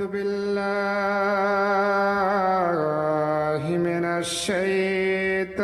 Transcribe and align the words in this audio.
أعوذ 0.00 0.12
بالله 0.12 0.40
من 3.68 4.04
الشيطان 4.04 5.60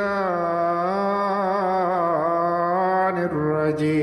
الرجيم. 3.32 3.96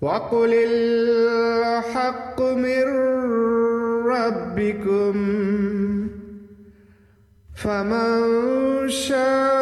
وقل 0.00 0.52
الحق 0.54 2.38
من 2.42 2.86
ربكم 4.06 5.14
فمن 7.56 8.18
شاء 8.88 9.57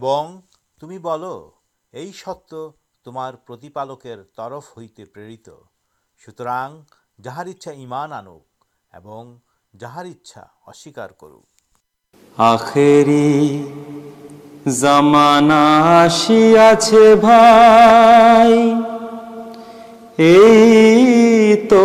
تمی 0.00 0.98
بول 0.98 1.24
ستارکر 2.14 4.22
ترف 4.36 4.76
ہوئی 4.76 4.88
سوتر 6.20 6.46
جہار 7.18 7.46
آنک 8.12 8.42
جہار 9.74 10.06
کروڑی 11.20 11.48
تو 21.70 21.84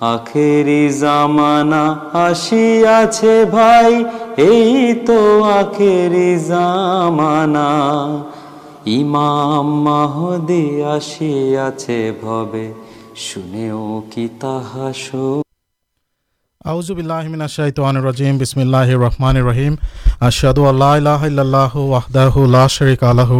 আখেরি 0.00 0.82
জামানা 1.00 1.84
আসিয়াছে 2.26 3.34
ভাই، 3.54 3.92
এই 4.48 4.94
তো 5.06 5.18
আখেরি 5.60 6.30
জামানা। 6.50 7.70
ইমাম 8.98 9.66
মাহদি 9.86 10.64
আসিয়াছে 10.94 12.00
ভবে، 12.22 12.66
শুনেও 13.26 13.82
কি 14.12 14.24
তাহা 14.42 14.86
শো 15.04 15.26
اعوذ 16.70 16.88
باللہ 16.92 17.28
من 17.28 17.42
الشیطان 17.42 17.96
الرجیم 17.96 18.38
بسم 18.38 18.60
اللہ 18.60 18.88
الرحمن 18.94 19.36
الرحیم 19.36 19.74
اشہد 20.28 20.58
اللہ 20.70 20.92
الہ 20.96 21.20
الا 21.28 21.42
اللہ 21.42 21.76
وحدہ 21.92 22.46
لا 22.54 22.66
شریک 22.74 23.04
لہ 23.20 23.30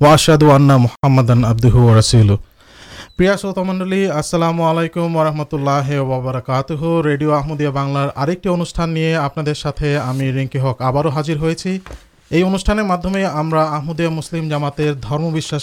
واشہد 0.00 0.42
ان 0.54 0.70
محمدن 0.84 1.44
عبدہ 1.44 1.74
ورسولہ 1.76 2.36
منڈلام 3.20 4.62
علیکم 4.62 5.16
و 5.16 5.24
رحمۃ 5.24 5.52
اللہ 5.52 6.00
وبرکاتہ 6.00 6.72
ریڈیویہ 7.04 7.68
بنارے 7.68 8.34
رینکی 10.32 10.58
ہک 10.58 10.82
آب 10.82 11.08
حاضر 11.08 11.36
ہوئی 11.36 11.78
یہ 12.30 12.44
انوشان 12.44 12.78
مسلم 14.08 14.48
جامات 14.48 14.80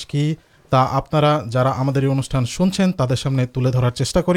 کی 0.08 0.36
تا 0.72 0.88
آپ 0.92 1.12
جاشان 1.52 2.46
سنتے 2.46 2.84
تر 2.98 3.16
سامنے 3.16 3.46
تلے 3.46 3.72
درار 3.72 3.92
چیزا 3.92 4.22
کر 4.22 4.34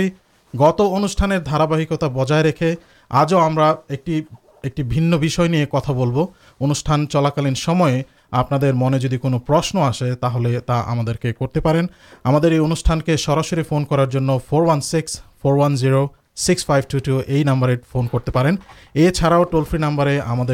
گت 0.54 0.80
ان 0.80 1.04
دارکتا 1.46 2.06
بجائے 2.06 2.42
رکھے 2.42 2.74
آج 3.10 3.34
ہم 3.34 3.58
کتا 5.72 5.92
بول 5.92 6.24
ان 6.60 7.06
چلاکالین 7.06 7.54
آپ 8.32 8.52
منگی 8.52 9.16
کوشن 9.16 9.78
آسے 9.78 10.14
تھی 10.14 11.68
ہم 12.24 12.38
ان 12.90 13.00
کے 13.00 13.16
سراسری 13.16 13.62
فون 13.62 13.84
کرار 13.84 14.38
four 14.48 14.62
one 14.62 14.80
six 14.80 15.20
four 15.42 15.56
one O 15.56 16.06
six 16.36 16.66
five 16.66 16.84
two 16.88 16.98
two 16.98 17.20
یہ 17.28 17.44
نمبر 17.44 17.74
فون 17.92 18.06
کرتے 18.06 18.38
اچھا 19.06 19.42
ٹول 19.42 19.64
فری 19.70 19.78
نمبر 19.78 20.06
ہمیں 20.38 20.44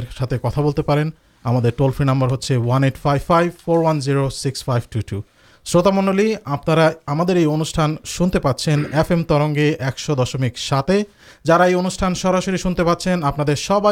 ہمارے 1.45 2.31
ہوتے 2.31 2.57
one 2.57 2.85
eight 2.85 2.97
five 2.97 3.21
five 3.27 3.51
four 3.65 3.79
one O 3.79 4.29
six 4.31 4.65
five 4.65 4.83
two 4.91 5.01
two 5.07 5.21
شروت 5.65 5.87
منڈل 5.87 6.35
آپشان 6.45 7.97
سنتے 8.05 8.39
پاس 8.39 8.69
ایف 8.69 9.11
ایم 9.11 9.23
ترگی 9.23 9.61
ایکش 9.61 10.11
دشمک 10.19 10.59
ساتے 10.59 11.03
جرا 11.47 11.65
ان 11.65 12.15
سراسر 12.15 12.57
سنتے 12.57 12.85
پاچن 12.85 13.25
آپ 13.25 13.41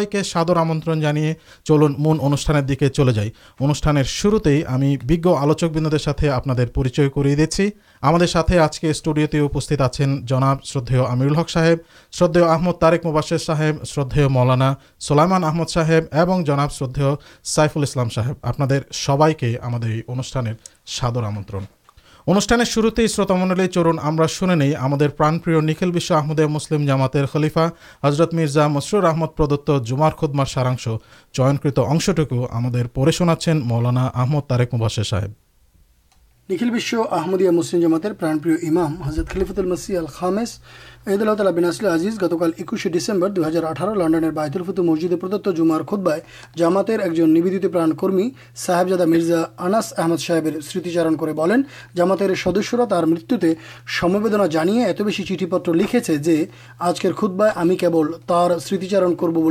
کے 0.05 0.23
سادر 0.23 0.57
آمت 0.57 0.89
جانے 1.03 1.35
چلن 1.65 1.95
من 1.99 2.19
ان 2.21 2.37
چلے 2.89 3.13
جائیں 3.13 3.31
انوشان 3.61 4.05
شروع 4.05 4.39
ہمیں 4.71 4.97
آلوچکندے 5.35 6.31
آپ 6.31 6.47
کرتے 6.47 8.59
آج 8.59 8.81
کے 8.81 8.91
اسٹوڈیوتے 8.91 9.41
اپن 9.41 10.25
شرد 10.65 10.93
آمر 11.11 11.27
الحق 11.27 11.51
صاحب 11.51 11.79
شردے 12.13 12.47
آمد 12.47 12.81
طاریک 12.81 13.07
مباشر 13.07 13.39
صاحب 13.39 13.85
شردے 13.85 14.29
مولانا 14.29 14.75
سولائمان 15.01 15.45
احمد 15.45 15.69
صاہب 15.69 16.05
اور 16.13 16.43
جناب 16.43 16.73
شردے 16.73 17.03
سائفل 17.45 17.83
اسلام 17.83 18.09
صاحب 18.09 18.35
آپ 18.43 18.61
سب 18.93 19.39
کے 19.39 19.57
انوشان 20.09 20.47
سادر 20.87 21.23
ہمنر 21.23 21.74
انوشٹھان 22.27 22.65
شروع 22.65 22.91
ہی 22.99 23.07
شروط 23.07 23.31
مڈل 23.31 23.67
چرن 23.67 23.99
ہمیں 23.99 24.75
ہمارے 24.75 25.09
پرانپری 25.09 25.61
نکل 25.61 25.91
بش 25.91 26.11
آحمدے 26.13 26.47
مسلم 26.47 26.87
جامات 26.87 27.17
خلیفہ 27.33 27.69
حضرت 28.05 28.35
مرزا 28.35 28.69
مسرور 28.69 29.03
احمد 29.03 29.37
پردت 29.37 29.71
جمار 29.87 30.13
خودما 30.13 30.45
سارا 30.45 30.75
چنکت 31.33 31.79
اشٹوکوں 31.79 32.47
پڑے 32.95 33.13
شنا 33.13 33.35
مولانا 33.65 34.11
آمد 34.15 34.49
طارے 34.49 34.67
مباصے 34.73 35.03
صاحب 35.03 35.44
نکھلشو 36.51 37.03
مسلم 37.53 37.81
جامات 37.81 38.07
گتکال 42.19 42.51
ایکشی 42.57 42.89
ڈسمبر 42.89 43.29
دو 43.29 43.47
ہزار 43.47 43.63
اٹھارہ 43.63 43.95
لنڈن 43.95 44.63
فتح 44.65 44.81
مسجد 44.81 45.13
پردت 45.21 45.49
جمار 45.57 45.81
خودبائ 45.87 46.19
جامات 46.57 46.91
ایک 46.91 47.15
جدت 47.15 47.67
پرا 47.73 47.85
قرمی 47.99 48.29
صاحب 48.57 48.89
زدا 48.89 49.05
مرزا 49.05 49.43
اناس 49.59 49.93
احمد 49.99 50.21
صاحب 50.21 50.49
سمتیچارات 50.63 51.15
سدسیہ 52.35 52.85
تر 52.91 53.05
متنا 54.09 54.47
جانے 54.47 54.85
ات 54.85 55.01
بس 55.03 55.21
چیٹ 55.29 55.49
پتر 55.51 55.75
لکھے 55.75 56.01
آج 56.79 57.01
کے 57.01 57.13
خود 57.13 57.31
بائیں 57.31 57.77
کب 57.77 57.97
سار 58.29 59.09
کرو 59.21 59.51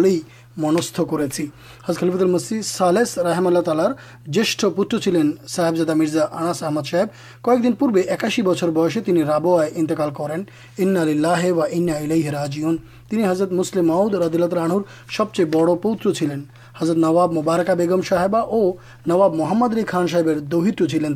سب 15.18 15.32
چیز 15.32 15.46
بڑ 15.52 15.76
پودن 15.76 16.40
حضرت 16.80 16.98
نواب 16.98 17.34
مبارکا 17.34 17.74
بیگم 17.74 18.02
صحیح 18.02 18.36
اور 18.36 18.74
نواب 19.08 19.36
محمد 19.36 19.74
علی 19.74 19.86
خان 19.86 20.08
صاحب 20.08 20.88
چلین 20.90 21.14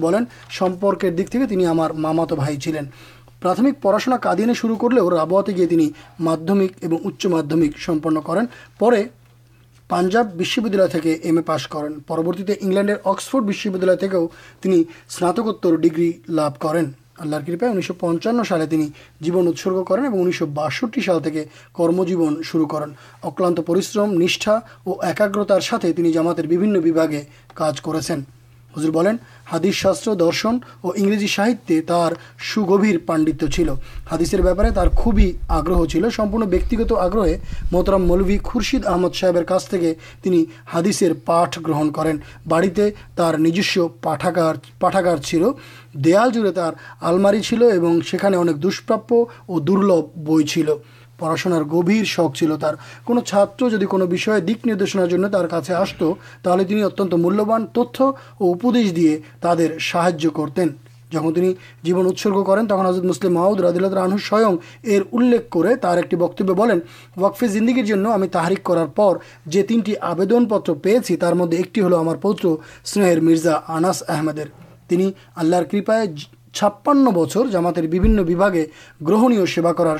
بنانے 0.00 1.10
دکھی 1.10 1.66
ہمارے 1.66 1.92
مامات 1.92 2.32
پرا 3.44 3.70
پڑاشا 3.80 4.16
قادینے 4.22 4.54
شروع 4.54 4.76
کر 4.76 4.90
لیو 4.90 5.10
رابطے 5.10 5.52
گیا 5.56 5.66
اچمک 7.04 8.26
کر 8.26 8.94
پنجاب 9.90 10.40
ایم 11.22 11.38
ا 11.38 11.40
پاس 11.46 11.66
کریں 11.68 11.88
پروتی 12.06 12.42
اکسفرڈ 13.04 13.50
اسناتکوتر 15.08 15.76
ڈیگری 15.76 16.10
لبھ 16.28 16.58
کریں 16.60 16.82
آل 17.18 17.34
کر 17.46 17.66
انیس 17.66 17.86
سو 17.86 17.94
پچانو 17.94 18.44
سالے 18.44 18.66
جیون 19.20 19.48
اترگ 19.48 19.82
کریں 19.84 20.04
اور 20.04 20.18
انیس 20.18 20.38
سو 20.38 20.46
بشٹری 20.54 21.02
سال 21.02 21.20
کے 21.30 21.44
کرمجیبن 21.76 22.42
شروع 22.44 22.66
کرشرم 22.66 24.12
نشا 24.22 24.54
اور 24.84 25.04
ایکتار 25.06 25.60
جامات 26.14 26.40
بھی 26.40 26.92
بھاگے 26.92 27.22
کارج 27.54 27.80
کر 27.80 28.00
حضر 28.76 28.90
بولیں 28.90 29.12
ہادی 29.52 29.70
شاستر 29.72 30.14
درشن 30.14 30.56
اور 30.80 30.94
انگریزی 30.96 31.26
ساہت 31.26 31.72
سوگیر 32.54 32.98
پانڈت 33.06 33.44
چل 33.52 33.68
ہاد 34.10 34.94
خوبی 34.96 35.30
آگرہ 35.48 35.84
چل 35.84 36.08
سمپنگ 36.10 36.92
آگرہ 36.92 37.26
مترام 37.72 38.06
ملوی 38.08 38.38
خورشید 38.44 38.86
احمد 38.86 39.14
صاحب 39.14 39.36
ہادیسر 40.74 41.12
پاٹ 41.24 41.58
گرہن 41.66 41.90
کرٹھاگار 44.80 45.16
چل 45.16 45.44
جڑے 46.04 46.52
تر 46.52 46.72
آلمار 47.00 47.34
دشپراب 48.62 49.12
دلبھ 49.66 50.18
بھ 50.18 50.42
پڑاشن 51.24 51.52
گھبیر 51.70 52.04
شوق 52.04 52.36
چھاتی 52.36 53.84
کوششنار 53.84 55.16
مولیہبان 57.16 57.66
تتدیش 57.74 58.96
دے 58.96 59.16
تراج 59.40 60.26
کرتین 60.36 60.68
جہاں 61.12 61.30
جیون 61.84 62.06
اترگ 62.06 62.42
کر 62.42 62.64
تک 62.66 62.86
حضرت 62.86 63.04
مسلم 63.04 63.34
محمود 63.34 63.60
ردیلت 63.60 63.94
رنو 63.94 64.16
سوئلے 64.28 65.36
بکبی 66.16 66.78
وقف 67.16 67.44
زندگی 67.48 67.82
جن 67.82 68.06
ہمیں 68.06 68.28
تحریک 68.28 68.64
کرارے 68.64 69.62
تینٹی 69.62 69.94
آدن 70.02 70.48
پتر 70.48 70.74
پیے 70.74 71.16
تر 71.16 71.32
مدد 71.32 71.54
ایک 71.54 71.78
ہل 71.78 71.94
ہمار 71.94 72.16
پتر 72.16 72.48
اس 72.48 72.96
مرزا 73.22 73.58
اناس 73.68 74.02
احمد 74.08 74.40
اللہ 75.36 75.62
کر 75.70 76.33
چھپان 76.54 77.04
بچر 77.04 77.46
جامات 77.46 77.78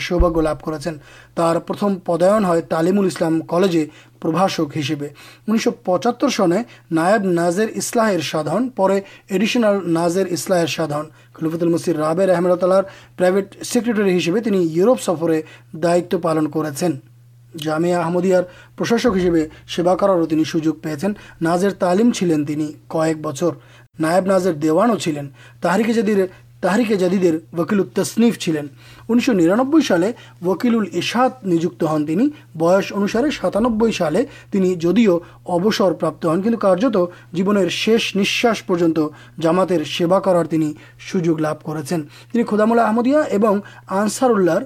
سوباگ 0.01 0.39
لبھ 0.39 0.65
کر 0.65 1.89
پدائن 2.05 2.45
ہے 2.45 2.61
تعلیم 2.61 3.01
کالج 3.49 3.77
پرباشک 4.21 4.77
انیس 4.77 5.65
سو 5.65 5.71
پچہتر 5.85 6.29
سن 6.29 6.53
نائب 6.91 7.25
نازر 7.25 7.69
اسلاہ 7.75 8.11
ایڈیشنل 9.29 9.93
نازر 9.93 10.27
اسلحن 10.27 11.09
خلفت 11.33 11.63
الب 11.63 12.21
رحمت 12.21 12.63
اللہ 12.65 12.81
پرائیویٹ 13.17 13.57
سیکرٹری 13.65 14.17
ہسبے 14.19 14.41
یوروپ 14.55 15.01
سفر 15.01 15.33
دائت 15.83 16.15
پالن 16.23 16.51
کرمدیہ 16.51 18.37
پرشا 18.77 18.97
ہسے 19.09 19.47
سبا 19.77 19.95
کرارے 19.95 21.07
نازر 21.41 21.71
تعلیم 21.79 22.11
چلین 22.11 22.45
نائب 23.99 24.27
نازر 24.27 24.53
دیوانو 24.53 24.97
چلین 24.97 25.29
تہرکیجی 25.61 26.03
تحریک 26.65 26.93
جادیر 26.99 27.35
وکیل 27.59 27.81
ال 27.81 27.87
تصنیف 27.95 28.39
چلین 28.39 28.67
انیس 29.09 29.25
سو 29.27 29.33
نیران 29.33 29.81
سالے 29.89 30.11
وکیل 30.47 30.75
اشاد 30.93 31.47
نجک 31.47 31.85
ہن 31.91 32.05
بس 32.59 32.93
انوسارے 32.95 33.31
ساتان 33.31 33.65
اوسر 35.45 35.93
پراب 35.93 36.27
ہن 36.33 36.43
کچھ 36.43 36.55
کارت 36.61 36.97
جیو 37.33 37.69
شیش 37.69 38.17
نش 38.17 38.45
پہ 38.67 38.75
جامات 39.43 39.73
سے 39.99 40.07
سوجو 41.11 41.37
لابھ 41.37 41.65
کردام 41.65 42.73
اللہ 42.73 42.81
احمدیہ 42.81 43.47
آنسار 43.87 44.31
اللہ 44.31 44.59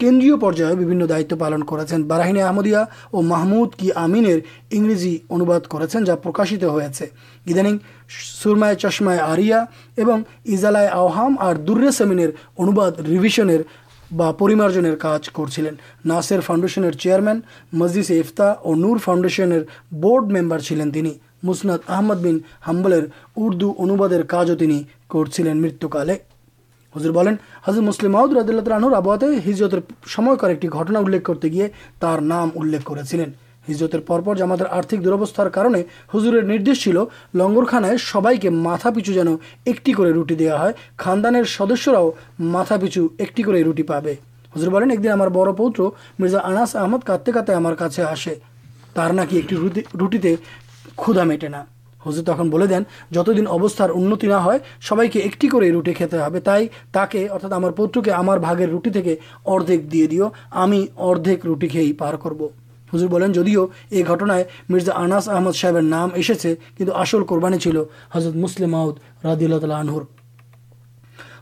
کنند 0.00 1.08
دائ 1.08 1.24
پالن 1.24 1.62
کرمدیا 1.62 2.84
اور 3.10 3.24
محمود 3.24 3.74
کی 3.74 3.92
آمینجی 3.92 5.18
انداد 5.30 5.60
کرشت 5.60 7.02
سرمائے 8.42 8.76
چشمائے 8.76 9.18
آریا 9.18 9.64
اور 9.98 10.20
ازالائے 10.52 10.88
آمرسمین 10.88 12.30
اند 12.58 12.78
ریوشن 13.08 13.48
کارج 15.00 15.30
کراسر 15.30 16.40
فاؤنڈیشن 16.40 16.92
چیئرمین 16.92 17.40
مزیس 17.72 18.10
افطا 18.10 18.50
اور 18.50 18.76
نور 18.76 18.96
فاؤنڈیشن 18.96 19.52
بورڈ 19.90 20.24
ممبر 20.24 20.58
چلینت 20.58 20.96
آمد 21.86 22.14
بین 22.14 22.38
حمبلر 22.68 23.04
اردو 23.36 23.74
انوباد 23.78 24.08
کارج 24.28 24.50
کر 25.08 25.54
مرتکالے 25.54 26.16
لو 26.96 27.10
ایک 39.64 39.90
ریا 40.30 40.60
ہے 40.60 40.70
خاندان 40.96 41.44
سدسرا 41.44 42.76
پیچھو 42.76 43.06
ایک 43.18 43.40
روٹی 43.48 43.82
پہ 43.82 44.12
ہزر 44.56 44.68
بولیں 44.68 44.88
ایک 44.90 45.02
دن 45.02 45.10
ہمارے 45.10 45.30
بڑا 45.30 45.52
پود 45.52 45.80
مرزا 46.18 46.38
اناس 46.38 46.76
احمد 46.76 47.06
کا 47.06 47.16
روٹی 49.94 50.34
کھدا 50.96 51.22
مٹے 51.22 51.48
حضر 52.06 52.22
تک 52.22 52.40
جت 53.10 53.30
دن 53.36 53.46
ابستار 53.48 53.90
انتی 53.90 54.26
نہ 54.26 54.34
ایک 55.14 55.54
روٹی 55.54 55.92
کھا 55.92 56.06
تھی 56.06 56.66
تاکہ 56.92 57.28
ارتھا 57.30 57.56
ہمار 57.56 57.70
پتر 57.70 58.00
کے 58.00 58.10
ہمارا 58.10 58.54
روٹی 58.66 58.90
اردیک 59.44 59.92
دے 59.92 60.06
دیں 60.06 60.28
اردیک 60.98 61.46
روٹی 61.46 61.68
کھی 61.68 61.92
کرو 62.22 62.48
حضر 62.92 63.26
جدیو 63.28 63.66
یہ 63.90 64.04
گھٹنائ 64.04 64.42
مرزا 64.68 64.92
اناس 64.94 65.28
احمد 65.28 65.56
صاحب 65.56 65.78
نام 65.78 66.10
ایسے 66.14 66.54
کچھ 66.78 66.90
آسل 66.94 67.24
قربانی 67.24 67.58
چلو 67.58 67.84
حضر 68.12 68.36
مسلم 68.36 68.70
محدود 68.70 69.24
ردی 69.24 69.44
اللہ 69.44 69.58
تعالی 69.58 69.74
آنہر 69.74 70.02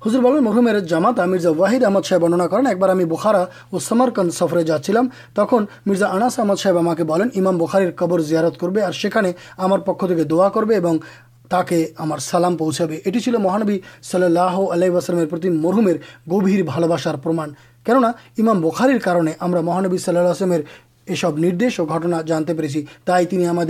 حضر 0.05 0.21
ببل 0.21 0.41
مرومیر 0.41 0.79
جاماتا 0.81 1.25
مرزا 1.27 1.51
واحد 1.51 1.85
احمد 1.85 2.05
صاحب 2.05 2.21
برننا 2.21 2.47
کرخارا 2.47 3.41
اور 3.71 3.81
سمرکند 3.81 4.31
سفرے 4.31 4.63
جا 4.63 4.79
رہا 4.79 5.07
تک 5.33 5.55
مرزا 5.87 6.07
اناس 6.07 6.39
احمد 6.39 6.59
صاحب 6.59 6.79
ہما 6.79 6.95
کے 6.95 7.05
بمام 7.05 7.59
بخاریر 7.59 7.91
قبر 7.97 8.21
زیاد 8.21 8.59
کر 8.61 8.69
ہمارے 9.59 10.25
دوا 10.25 10.49
کر 10.49 10.65
سلام 12.21 12.57
پوچھے 12.57 12.85
یہ 13.07 13.37
مہانبی 13.39 13.79
صلی 14.03 14.25
اللہ 14.25 14.59
علیہ 14.73 14.91
واسلم 14.91 15.19
گھبیر 16.29 16.63
بال 16.63 16.89
بسارما 16.89 17.47
کمام 17.87 18.61
بخار 18.61 18.99
کارے 19.05 19.33
ہم 19.43 19.97
صلی 19.97 20.17
اللہ 20.17 20.55
یہ 21.09 21.15
سب 21.15 21.39
ندیش 21.39 21.81
گٹنا 21.81 22.21
جانتے 22.23 22.55
پہ 22.55 22.67
تین 23.07 23.47
ہم 23.47 23.63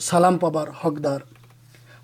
سلام 0.00 0.38
پابار 0.38 0.66
ہقدار 0.84 1.37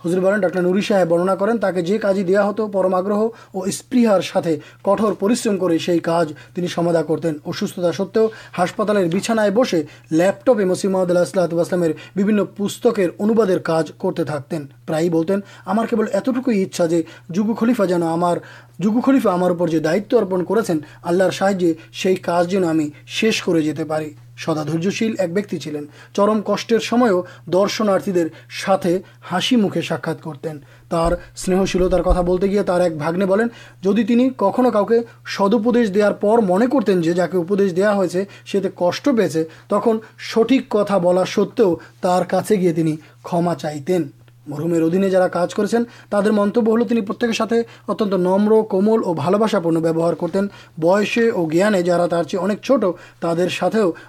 حضرالین 0.04 0.40
ڈاک 0.40 0.56
نوری 0.56 0.80
ساہے 0.80 1.04
برننا 1.04 1.34
کریں 1.34 1.54
تاکہ 1.60 1.80
یہ 1.86 1.98
کارج 1.98 2.18
ہی 2.18 2.22
دیا 2.22 2.42
ہوماگرہ 2.58 3.12
اور 3.12 3.66
اسپیحر 3.68 4.20
ساتھ 4.20 4.48
کٹور 4.82 5.12
پشرم 5.18 5.58
کر 5.58 5.78
سی 5.78 5.98
کارجمدا 5.98 7.02
کرتین 7.02 7.36
اور 7.42 7.54
سوستھتا 7.54 7.92
سو 7.92 8.26
ہاپتال 8.58 9.08
بسے 9.54 9.82
لپٹپے 10.12 10.64
مسیم 10.64 10.96
اللہ 10.96 11.24
سلاتمیر 11.24 12.44
پستکر 12.56 13.08
انوباد 13.18 13.56
کاج 13.64 13.92
کرتے 13.98 14.24
تھار 14.24 14.40
کے 16.40 17.02
جگو 17.30 17.54
خلیفا 17.54 17.84
جنگ 17.84 19.00
خلیفا 19.00 19.34
ہمارے 19.34 19.78
دائو 19.78 20.18
ارپن 20.18 20.44
کر 20.44 21.30
سایہ 21.32 22.14
کار 22.22 22.44
جن 22.44 22.64
ہمیں 22.64 22.86
شیش 23.06 23.42
کر 23.42 23.60
جاتے 23.60 23.84
پڑی 23.84 24.10
سداشیل 24.36 25.14
ایک 25.18 25.30
ویکی 25.34 25.58
چلین 25.58 25.84
چرم 26.16 26.40
کشر 26.46 26.78
درشنارتھی 27.52 28.12
ساتھ 28.64 28.86
ہاسمکے 29.30 29.82
ساکھ 29.88 30.08
کرتین 30.24 30.58
اسنےشیلتار 30.92 32.00
کتا 32.00 32.20
بولتے 32.20 32.46
گیا 32.46 32.62
تر 32.62 32.80
ایک 32.80 32.96
باگنی 32.98 33.24
بولیں 33.24 33.46
جدید 33.84 34.10
کھو 34.38 34.50
کا 34.70 34.82
سدوپد 35.36 35.94
دار 35.94 36.12
پر 36.20 36.38
من 36.48 36.68
کرتین 36.70 37.00
جو 37.02 37.12
جا 37.12 37.26
کے 37.26 37.38
اپد 37.38 37.60
دیا 37.76 37.94
ہوتے 37.94 38.24
کش 38.76 39.02
پیسے 39.16 39.44
تک 39.68 39.88
سٹھک 40.32 40.68
کتا 40.70 40.98
بلا 40.98 41.24
سو 41.34 41.44
کا 42.02 42.40
گیا 42.50 42.94
کما 43.24 43.54
چاہتین 43.54 44.08
مرومیر 44.46 44.82
ادھیے 44.82 45.10
جا 45.10 45.26
کچھ 45.28 45.54
کرنبی 45.54 47.00
ہلتے 47.00 47.60
اتن 47.88 48.20
نمر 48.20 48.60
کومل 48.70 49.04
اور 49.04 49.16
بال 49.16 49.34
بسا 49.34 49.58
پنہ 49.58 50.12
کرتین 50.20 50.46
بسے 50.78 51.28
اور 51.30 51.52
یانے 51.52 51.82
جا 51.82 52.22
چک 52.22 52.74
ترے 53.20 53.46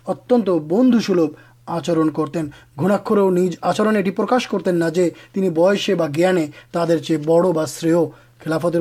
اتن 0.08 0.42
بنو 0.42 1.00
سلب 1.00 1.30
آچرن 1.68 2.10
کرتین 2.10 2.50
گناکرچر 2.82 3.96
یہ 3.96 4.12
پرش 4.12 4.48
کرتین 4.48 4.84
بسے 5.54 5.96
بہت 5.96 6.74
تر 6.74 6.98
چیز 6.98 7.28
بڑا 7.28 7.66
شر 7.66 8.06
خلافت 8.46 8.76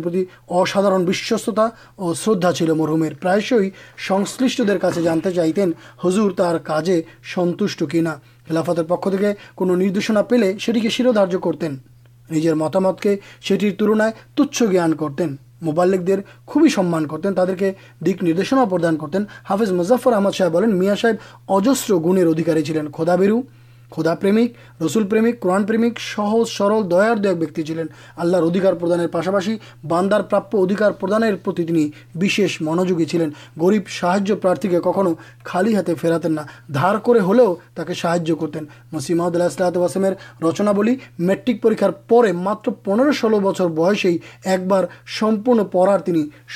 اسادارشتا 0.49 1.69
اور 1.97 2.15
شردا 2.15 2.53
چل 2.53 2.71
مرحم 2.73 3.05
پرائش 3.21 3.53
سشا 3.99 4.91
جانتے 5.01 5.31
چاہتین 5.31 5.73
ہضر 6.05 6.31
تر 6.37 6.59
کاجی 6.59 7.01
سنت 7.35 7.63
کی 7.91 8.01
نہا 8.01 8.17
خلافتر 8.49 8.83
پہ 8.83 9.65
ندیشنا 9.65 10.23
پیے 10.23 10.53
کی 10.53 10.89
شردار 10.89 11.37
کرتین 11.45 11.77
مت 12.55 12.77
مت 12.77 13.01
کے 13.01 13.17
سر 13.49 13.65
تلنگا 13.79 14.09
تچھ 14.35 14.63
جان 14.73 14.95
کر 14.95 15.23
موبالک 15.63 16.11
خوبی 16.47 16.69
سمان 16.69 17.07
کرتین 17.09 17.35
تعدے 17.35 17.55
کے 17.55 17.73
دکننا 18.01 18.65
پردان 18.65 18.97
کرتین 18.99 19.25
حافظ 19.51 19.73
مظفر 19.73 20.13
احمد 20.13 20.35
شاہ 20.35 20.49
میاں 20.49 20.95
صاحب 20.95 21.53
اجست 21.53 21.91
گنر 22.05 22.27
ادھکارے 22.27 22.63
چلین 22.63 22.91
خدا 22.93 23.17
بھرو 23.17 23.41
خودا 23.91 24.15
پرمک 24.15 24.83
رسول 24.83 25.07
پرمک 25.07 25.41
قوران 25.41 25.67
پرمک 25.67 26.01
سہ 26.01 26.43
سرل 26.49 26.91
دیا 26.91 27.65
چلین 27.65 27.87
آللہ 28.17 28.37
ادھکار 28.37 28.73
پردان 28.73 29.07
پاسپاشی 29.09 29.57
باندار 29.89 30.21
پرابکار 30.21 30.91
پردانش 30.91 32.61
منجوگی 32.61 33.05
چلین 33.05 33.31
گریب 33.61 33.89
ساجیہ 34.01 34.35
پرارتھی 34.35 34.69
کھو 34.69 35.15
خالی 35.45 35.75
ہاتھے 35.77 35.95
فیراتین 35.95 36.39
دار 36.75 36.99
کو 36.99 37.13
ہلو 37.31 37.55
تک 37.75 37.93
سایہ 37.93 38.35
کرتین 38.41 38.65
مسیمد 38.93 39.37
اللہ 39.37 39.79
واسمیر 39.79 40.13
رچن 40.45 40.69
میٹرک 41.19 41.63
پریکار 41.63 41.91
پہ 42.09 42.33
مات 42.35 42.69
پنر 42.85 43.11
غلط 43.23 43.43
بچر 43.43 43.67
بسے 43.67 44.09
ہی 44.09 44.19
ایک 44.45 44.73
سمپن 45.19 45.65
پڑھار 45.65 45.99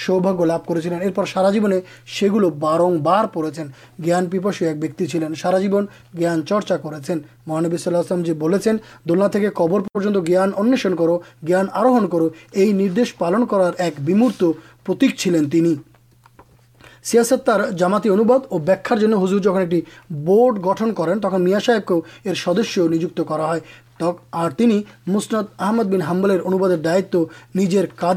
سوباگ 0.07 0.45
لبھ 0.45 0.69
کر 0.69 0.81
چرپر 0.81 1.25
سارا 1.25 1.51
جگہ 1.51 2.49
بار 2.59 2.81
بار 3.03 3.25
پڑے 3.25 3.63
گان 4.07 4.27
پیپشی 4.27 4.67
ایک 4.67 4.79
بیک 4.81 5.03
چلین 5.13 5.35
سارا 5.35 5.59
جیو 5.59 5.81
جان 6.21 6.47
چرچا 6.47 6.77
کر 6.77 7.27
مہانبی 7.47 7.77
صلاحی 7.77 8.33
بولتے 8.33 8.71
ہیں 8.71 8.79
دولنا 9.09 9.27
انہن 10.57 10.97
کر 10.97 12.21
یہ 12.93 13.05
پالک 13.19 15.17
چلے 15.17 15.75
سیاستی 17.05 18.09
انوباد 18.09 18.47
اور 18.49 18.61
بھیا 18.61 19.15
ہزر 19.15 19.39
جہاں 19.39 19.61
ایک 19.61 19.85
بورڈ 20.11 20.59
گٹن 20.67 20.93
کراہب 20.95 21.85
کو 21.87 22.01
سدیہ 22.37 23.59
نجا 24.01 24.81
مسند 25.07 25.47
آمد 25.59 25.85
بین 25.85 26.03
حملے 26.03 26.77
دائت 26.77 27.17
نجر 27.55 27.87
کا 27.97 28.13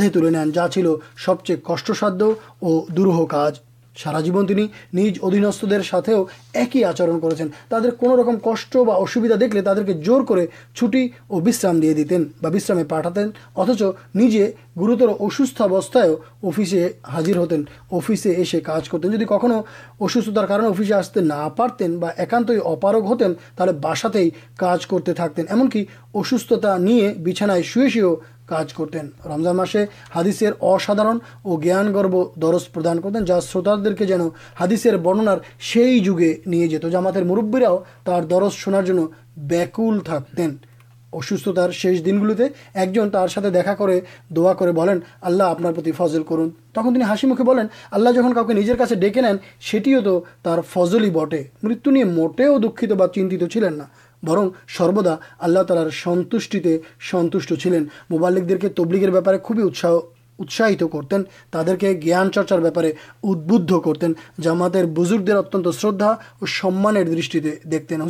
جا 0.54 0.68
چل 0.68 0.88
سب 1.26 1.44
چیز 1.44 1.58
کشاد 1.64 2.22
اور 2.22 2.92
دروہ 2.92 3.26
کاج 3.26 3.60
سارا 3.98 4.20
جیو 4.22 4.42
نج 4.42 5.20
ادھی 5.22 5.82
ساتھ 5.84 6.10
ایک 6.54 6.76
ہی 6.76 6.84
آچرن 6.84 7.20
کرکم 7.20 8.36
کشوید 8.44 9.40
دیکھ 9.40 9.56
لام 9.56 11.80
دے 11.80 12.18
دشرامے 12.48 12.84
پٹھاتین 12.84 13.30
اتچ 13.56 13.84
نجے 14.16 14.52
گروتر 14.80 15.08
اسائف 15.20 16.60
حاضر 17.04 17.38
ہوتیں 17.38 17.58
افسے 17.92 18.32
ایسے 18.32 18.62
کچھ 18.62 18.90
کرتین 18.92 19.12
جدی 19.12 19.26
کھو 19.26 19.62
استارفتے 20.00 21.20
نہ 21.20 21.48
ایکانت 22.18 22.52
اپارک 22.66 23.04
ہوتا 23.06 23.26
تشاع 23.58 24.24
کاج 24.58 24.88
کرتے 24.88 25.14
تھتا 25.14 26.78
بچانے 27.24 27.62
شویشیو 27.64 28.16
کچھ 28.52 28.74
کرتین 28.76 29.10
رمضان 29.26 29.56
مشے 29.56 29.86
ہادثر 30.16 30.52
اسادارن 30.62 31.18
اور 31.44 31.62
جان 31.64 31.94
گرو 31.94 32.24
درس 32.42 32.72
پردان 32.74 33.02
کرتین 33.02 33.26
جوتار 33.26 33.78
دے 33.80 34.06
جانے 34.06 34.28
ہادثر 34.60 34.98
برنار 35.00 35.38
سے 35.64 35.84
جگہ 36.00 36.34
نہیں 36.46 36.68
جت 36.68 36.86
جامات 36.92 37.18
مربیراؤں 37.26 38.30
درس 38.32 38.54
شنار 38.56 38.84
جنہ 38.84 39.06
تھسار 41.14 41.72
شیش 41.72 42.04
دن 42.06 42.22
گلے 42.22 42.48
ایک 42.74 42.94
جن 42.94 43.10
تر 43.10 43.50
دیکھا 43.50 43.74
دا 44.32 45.54
کرتی 45.54 45.92
فضل 45.92 46.24
کرن 46.24 46.50
تک 46.72 46.86
تین 46.86 47.02
ہاسمکی 47.02 47.44
بللا 47.44 48.12
جہاں 48.12 48.34
کاجر 48.36 48.94
ڈے 48.96 49.10
نین 49.16 49.38
سو 49.64 50.20
تر 50.44 50.62
فضل 50.70 51.04
ہی 51.04 51.10
بٹے 51.10 51.44
مرت 51.64 51.88
نے 51.88 52.04
مٹے 52.06 52.48
دکھا 52.60 53.08
چنت 53.08 53.52
چلینا 53.52 53.84
বরং 54.23 54.47
সর্বদা 54.69 55.15
আল্লাহ 55.39 55.63
তালার 55.65 55.91
সন্তুষ্টিতে 56.03 56.73
সন্তুষ্ট 57.01 57.51
ছিলেন 57.53 57.83
মোবাল্লিকদেরকে 58.11 58.69
তবলিগের 58.69 59.11
ব্যাপারে 59.11 59.39
খুবই 59.39 59.63
উৎসাহ 59.63 59.93
اتساہی 60.42 60.76
کرتین 60.76 61.24
تر 61.52 61.76
کے 61.76 61.94
چرچار 62.34 62.60
بےپارے 62.60 62.92
ادب 63.24 63.84
کرتین 63.84 64.14
جامع 64.42 64.68
بزرگ 64.96 65.30
شردا 65.72 66.08
اور 66.08 66.48
سمانے 66.48 67.04
دکھتینا 67.04 68.06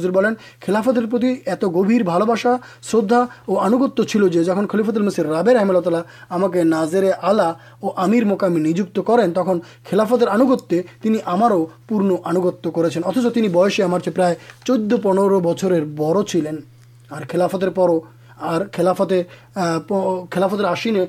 شردا 2.84 3.20
اور 3.46 3.58
آنوگتیہ 3.62 4.42
جہاں 4.44 4.68
خلیفت 4.68 4.98
السر 4.98 5.26
رابیر 5.26 5.56
احمد 5.56 5.74
تعالیٰ 5.84 6.02
ہمیں 6.32 6.64
نازرے 6.64 7.12
آلہ 7.22 7.52
اور 7.80 8.24
مقامی 8.26 8.60
نجت 8.60 9.00
کریں 9.08 9.28
تک 9.34 9.50
خلافت 9.90 10.28
آنوگت 10.28 10.74
ہمارے 11.28 11.64
پورن 11.88 12.12
آنوگت 12.24 12.68
کرنی 12.76 13.48
بسے 13.48 13.84
ہمارے 13.84 14.12
پرائ 14.12 14.34
چود 14.64 14.94
پنر 15.04 15.40
بچر 15.40 15.84
بڑ 15.84 16.24
چلین 16.24 16.58
اور 17.10 17.22
خلافت 17.30 17.64
اور 18.42 18.62
خلافتے 18.74 19.22
خلافت 20.32 20.66
آسنے 20.66 21.06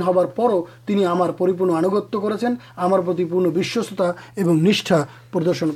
ہار 0.00 0.26
پرو 0.26 0.60
تین 0.86 1.04
ہمارا 1.04 1.32
پریپر 1.32 1.70
آنگت 1.76 2.12
کرتی 2.12 3.24
پورنستتا 3.24 4.10
نشا 4.38 5.02
پردرشن 5.32 5.70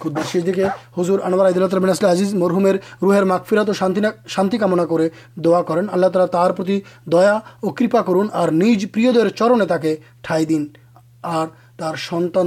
کردیے 0.00 0.66
ہزر 0.98 1.20
انارمین 1.24 1.90
اصل 1.90 2.06
عزیز 2.06 2.34
مرحمیر 2.34 2.76
روہیر 3.02 3.24
ماکفرا 3.24 3.62
تو 3.62 3.72
شانت 3.72 4.54
کمنا 4.60 4.84
کر 4.84 5.06
دا 5.36 5.62
کر 5.62 6.26
تعالیٰ 6.26 6.66
دیا 7.06 7.38
اور 7.60 7.72
کپا 7.72 8.02
کر 8.02 8.48
چرنے 9.30 9.66
تک 9.66 9.86
ٹھائ 10.22 10.44
دن 10.44 10.64
اور 11.24 11.46
تر 11.76 11.96
سنت 12.10 12.38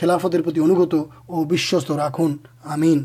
خلافت 0.00 0.34
انوگت 0.34 0.94
اور 0.94 1.44
بست 1.46 1.90
رکھن 1.90 2.36
امین 2.64 3.04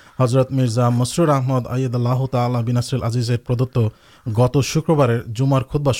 حضرت 0.19 0.51
مرزا 0.51 0.89
مسر 0.89 1.29
احمد 1.29 1.67
عید 1.67 1.95
اللہ 1.95 2.25
تعالہ 2.31 2.57
بنسر 2.57 2.97
العزیز 2.97 3.31
پردت 3.47 3.77
گت 4.37 4.57
شکربر 4.63 5.19
جومر 5.27 5.61
خود 5.61 5.81
بہ 5.81 5.91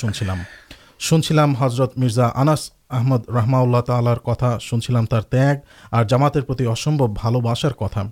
شام 1.00 1.54
حضرت 1.58 1.98
مرزا 1.98 2.28
اناس 2.34 2.70
احمد 2.90 3.28
رحما 3.28 3.60
اللہ 3.60 3.80
تعالی 3.80 4.10
کتا 4.24 4.58
سنسلام 4.60 5.06
تگ 5.06 5.34
اور 5.90 6.04
جامات 6.04 6.36
بال 6.36 7.40
بسار 7.40 7.70
کتا 7.70 8.02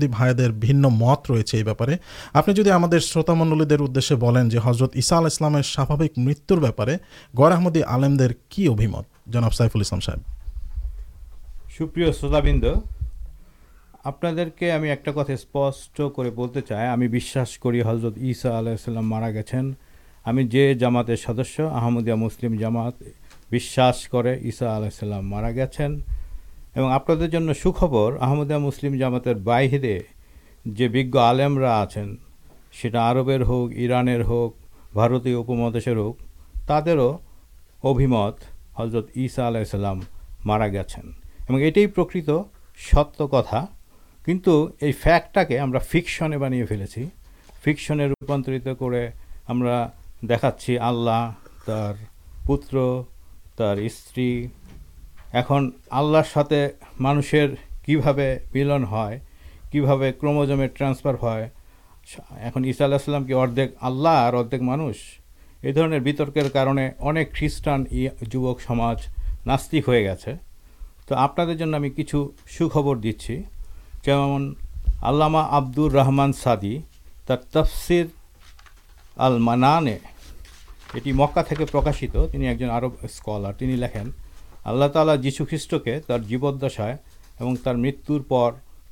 بھائی 0.08 0.52
بھن 0.52 0.82
مت 0.82 1.32
ریسارے 1.32 1.96
آپ 2.34 2.50
نے 2.50 3.00
شروت 3.00 3.30
مڈل 3.30 4.50
جو 4.50 4.60
حضرت 4.64 4.92
ایسا 4.94 5.18
آل 5.18 5.26
اسلام 5.26 5.62
سک 5.62 5.92
مر 6.18 6.56
بارے 6.78 6.98
گراہمدی 7.40 7.84
آلم 7.84 8.18
دِنب 8.18 9.54
سائف 9.54 9.72
السلام 9.76 10.00
صاحب 10.00 10.20
سوپر 11.78 12.12
آپ 14.08 14.22
کے 14.60 14.96
کتھا 15.06 15.34
اسپٹ 15.34 16.02
کرتے 16.16 16.62
چاہیے 16.62 17.20
کرضرت 17.64 18.18
عسا 18.30 18.60
علیہ 18.60 18.72
السلام 18.72 19.10
مارا 19.10 19.30
گیم 19.30 20.40
جی 20.52 20.74
جامات 20.74 21.10
سدس 21.20 21.60
آمدیہ 21.60 22.14
مسلم 22.14 22.58
جامات 22.58 23.04
بس 23.52 23.80
کرم 24.12 25.30
مارا 25.30 25.52
گیا 25.52 25.88
آپ 26.92 27.12
سوکھبر 27.64 28.18
آمدیہ 28.20 28.58
مسلم 28.58 28.98
جامات 28.98 29.28
باہر 29.44 29.86
جو 30.66 30.90
بھیج 30.90 31.18
آل 31.18 31.42
آر 31.42 33.42
ہوکان 33.42 34.22
ہوک 34.22 34.56
بارتیہ 34.94 35.36
اپمہدر 35.36 35.96
ہوک 35.96 36.18
تعریو 36.68 37.18
ابھیمت 37.84 38.40
حضرت 38.80 39.18
عسا 39.18 39.48
علیہ 39.48 39.60
السلام 39.60 40.00
مارا 40.46 40.68
گیا 40.68 40.84
یہ 41.50 41.72
سب 42.80 43.18
کتا 43.18 43.66
کن 44.28 44.40
فیک 45.82 46.08
فش 46.08 46.22
بنیا 46.22 46.66
فیلسی 46.66 47.06
فکشن 47.66 48.00
روپانتر 48.00 48.58
کر 48.60 48.94
دیکھا 50.30 50.52
چی 50.52 50.78
آر 50.80 51.94
پوتر 52.46 52.78
تر 53.58 53.78
استری 53.78 54.48
آللہ 55.34 56.18
ساتھ 56.34 56.54
مانشی 57.00 57.46
کی 57.86 57.98
بھابے 57.98 58.38
ملن 58.54 58.84
ہے 58.92 59.20
کہ 59.72 59.82
بھامجم 59.82 60.66
ٹرانسفر 60.66 61.16
ہے 61.24 61.48
اُنہ 62.56 63.26
کی 63.28 63.34
آللہ 63.82 64.10
اور 64.10 64.34
اردیک 64.34 64.62
مانوش 64.62 65.04
یہترکار 65.64 66.50
کارے 66.54 66.90
اب 67.00 67.18
خٹان 67.34 67.84
جبکم 68.22 68.80
ہو 69.88 69.92
گیا 69.92 70.16
تو 71.06 71.16
آپ 71.16 71.40
ہمیں 71.40 71.90
کچھ 71.90 72.16
سوکھبر 72.58 72.96
دیچی 72.96 73.44
آلاما 74.10 75.42
آبدر 75.42 75.92
رحمان 75.92 76.34
سادی 76.34 76.80
تفسیر 77.28 78.06
ال 79.18 79.38
مانانے 79.38 79.98
اٹھی 80.94 81.12
مکا 81.12 81.44
پرشت 81.44 82.16
عرب 82.70 82.92
اسکلارکن 83.04 84.10
آللہ 84.64 84.86
تعالی 84.94 85.12
جیشو 85.22 85.46
خیسٹ 85.50 85.74
کے 85.84 86.00
تر 86.00 86.20
جیب 86.20 86.62
دسائے 86.62 86.96
مت 87.40 88.12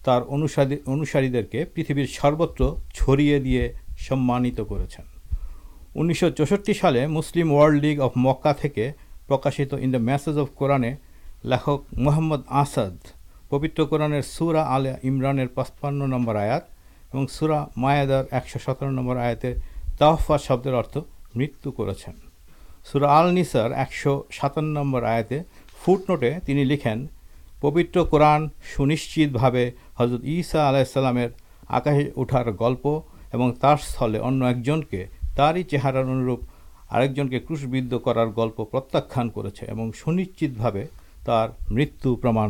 اند 0.06 0.74
اندر 0.88 1.42
کے 1.42 1.66
پریتھے 1.66 2.06
سروت 2.06 2.62
چڑی 2.94 3.40
دیا 3.40 3.68
سمانت 4.10 4.62
کرسلم 4.70 7.52
وارلڈ 7.52 7.84
لیگ 7.84 8.02
اف 8.02 8.12
مکا 8.16 8.54
کے 8.54 8.92
پرکاشت 9.28 9.76
ان 9.80 9.94
د 9.94 9.96
میس 9.96 10.28
اف 10.28 10.56
قوران 10.56 10.84
لکھک 11.44 11.98
محمد 11.98 12.42
آساد 12.48 13.15
پبر 13.50 13.84
قوران 13.84 14.22
سورا 14.22 14.76
آل 14.76 14.88
امران 15.04 15.48
پچپان 15.48 16.00
نمبر 16.00 16.36
آیات 16.36 16.64
اور 17.12 17.28
سورا 17.28 17.66
مائے 17.78 18.06
ایک 18.32 18.50
ستانو 18.50 18.92
نمبر 18.92 19.16
آتے 19.16 19.54
تحفا 19.98 20.38
شبد 20.38 20.68
مرت 21.36 21.68
کر 21.78 21.94
ایک 23.72 23.94
سو 24.04 24.22
ساتان 24.32 24.74
نمبر 24.74 25.04
آتے 25.04 25.40
فوٹ 25.84 26.10
نوٹے 26.10 26.64
لکھن 26.64 27.06
پوتن 27.60 28.48
سنشچھا 28.78 29.48
حضرت 30.00 30.26
آکاشی 31.68 32.10
اٹھار 32.18 32.46
گلپل 32.60 32.98
ان 33.34 33.52
چہرار 35.70 36.04
انوپ 36.04 36.42
آکجن 36.90 37.28
کے 37.28 37.40
کُشبد 37.40 37.94
کرارپ 38.06 38.72
پرتان 38.72 39.30
کرت 39.30 39.64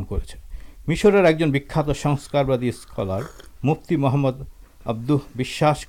کر 0.10 0.45
مشور 0.88 1.14
ایک 1.24 1.38
جنکھات 1.40 1.86
سنسکرادی 1.98 2.68
اسکلار 2.70 3.22
مفتی 3.64 3.96
محمد 3.96 4.42
آبدوہ 4.86 5.18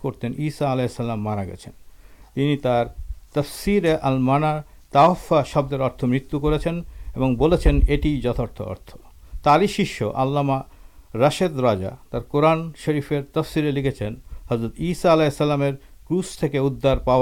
کرتیں 0.03 0.29
ایسا 0.29 0.71
آلیہ 0.71 1.15
مارا 1.17 1.45
گیا 1.45 2.83
تفسر 3.33 3.87
الم 4.03 4.31
تعفا 4.93 5.43
شبدر 5.43 5.81
ارتھ 5.81 6.05
مرت 6.05 6.35
کرتارت 7.15 8.61
ارتھ 8.61 8.97
تاری 9.45 9.67
شیشما 9.67 10.59
رشید 11.27 11.59
رجا 11.61 11.91
تر 12.11 12.21
قورن 12.31 12.69
شرفر 12.85 13.23
تفسیرے 13.33 13.71
لکھے 13.71 14.09
حضرت 14.51 14.73
ایسا 14.79 15.13
علاح 15.13 15.43
الام 15.43 15.63
کوزار 16.09 16.97
پا 17.05 17.19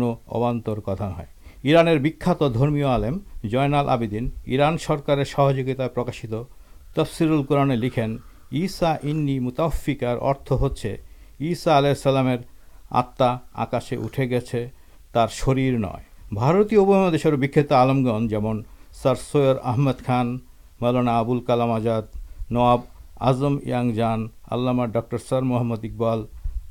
ارانت 1.66 2.26
درمی 2.54 2.82
آلم 2.84 3.18
جینال 3.42 3.88
آدین 3.88 4.28
اران 4.46 4.76
سرکار 4.78 5.22
سہجوت 5.24 5.80
پرکاشت 5.94 6.34
تفسر 6.94 7.30
القرانے 7.30 7.76
لکھن 7.76 8.16
ایسا 8.52 8.90
انی 9.02 9.38
متافکار 9.40 10.16
ارتھ 10.20 10.52
ہچے 10.62 10.96
ایسا 11.40 11.78
علیہ 11.78 11.88
السلام 11.88 12.28
آتہ 13.00 13.36
آکاشے 13.54 13.96
اٹھے 13.96 14.28
گیارتیہ 14.30 15.58
ابو 16.78 16.94
دیشوں 17.12 17.32
آلمگ 17.74 18.28
جمع 18.28 18.52
سر 19.02 19.14
سر 19.22 19.56
آمد 19.72 20.04
خان 20.06 20.36
مولانا 20.80 21.18
آبل 21.18 21.40
کلام 21.46 21.70
آزاد 21.70 22.06
نواب 22.50 22.80
آزم 23.30 23.54
یانگ 23.64 23.92
جان 23.92 24.26
آلام 24.50 24.84
ڈر 24.92 25.18
سر 25.28 25.42
محمد 25.42 25.84
اقبال 25.84 26.24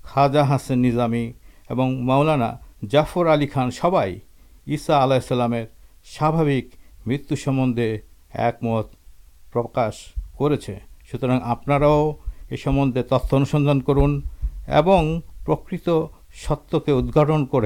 خاجہ 0.04 0.44
حسین 0.50 0.82
نظامی 0.82 1.26
اور 1.70 1.92
مولانا 2.04 2.50
جافر 2.92 3.26
آلی 3.34 3.48
خان 3.48 3.72
سبائ 3.72 4.14
عسا 4.68 5.04
علاقے 5.04 5.66
سا 6.20 6.30
متعدے 7.06 7.92
ایک 8.34 8.64
مت 8.64 8.88
پرکاش 9.54 9.98
کرپراؤ 11.12 12.12
یہ 12.52 12.58
سمبندے 12.64 13.04
تتان 13.04 13.44
کردگاٹن 16.86 17.46
کر 17.46 17.66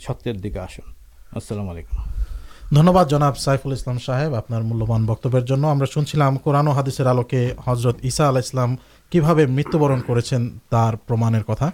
ستر 0.00 0.32
دیکھے 0.34 0.60
آسن 0.60 0.90
السلام 1.32 1.68
علیکم 1.68 2.74
دنیہباد 2.76 3.04
جناب 3.10 3.36
سائف 3.38 3.66
السلام 3.66 3.98
صاحب 3.98 4.34
آپ 4.34 4.50
ملیہ 4.50 4.98
بکبر 5.06 5.40
قورانو 6.44 6.70
حادثر 6.70 7.06
آلوکے 7.06 7.48
حضرت 7.66 8.04
عیسا 8.04 8.28
علیہ 8.28 8.38
السلام 8.38 8.74
کی 9.12 9.20
بھائی 9.20 9.46
متیہ 9.46 9.78
برن 9.78 10.00
کرمان 10.00 11.42
کتا 11.42 11.70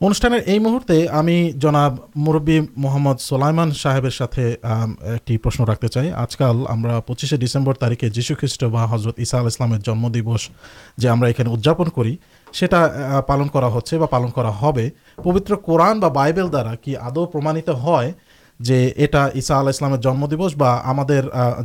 انوشان 0.00 0.32
یہ 0.46 0.58
مہرت 0.60 0.90
ہمیں 1.12 1.58
جناب 1.60 1.96
موربی 2.16 2.58
محمد 2.76 3.20
سولائمان 3.20 3.72
صاحب 3.72 4.04
ایک 4.04 5.42
پرشن 5.42 5.64
رکھتے 5.64 5.88
چاہیے 5.88 6.12
آج 6.12 6.36
کل 6.36 6.62
پچیسے 7.06 7.36
ڈسمبر 7.36 7.74
طارکھے 7.74 8.08
جیسوخرتاسلام 8.08 9.76
جنم 9.76 10.08
دس 10.08 10.48
ہمیں 11.02 11.28
یہ 11.28 11.44
پالن 13.26 13.48
ہو 13.54 13.80
پالن 14.06 14.30
پوتر 15.16 15.56
قورنل 15.56 16.52
درا 16.52 16.74
پرما 17.26 17.52
جو 18.60 18.74
یہ 18.74 19.16
آل 19.50 19.68
اسلام 19.68 19.96
جنم 19.96 20.26
دس 20.26 20.58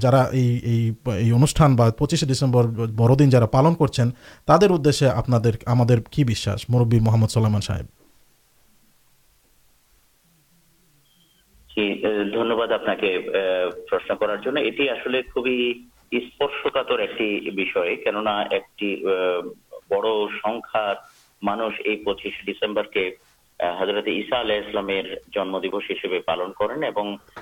جا 0.02 0.24
ان 0.32 1.76
پچیس 1.98 2.28
ڈسمبر 2.28 2.66
بڑی 2.96 3.30
جا 3.30 3.46
پالن 3.48 3.74
کردے 3.76 5.08
آپ 5.16 5.30
کیس 6.12 6.48
مربی 6.70 7.00
محمد 7.00 7.32
سلائمان 7.32 7.62
صاحب 7.62 8.05
دنوباد 11.78 12.72
آپ 12.72 12.86
کے 13.00 13.18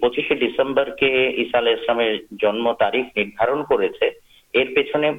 پچیس 0.00 0.28
ڈسمبر 0.30 0.90
کے 0.90 1.12
ایسا 1.28 1.60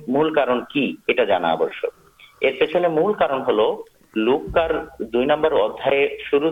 مول 0.08 0.34
کار 0.34 0.48
کی 0.70 0.92
جانا 1.28 1.56
مل 4.18 4.38
کر 4.52 4.72
دو 5.00 5.24
نمبر 5.24 5.52
ادائے 5.52 6.08
شروع 6.20 6.52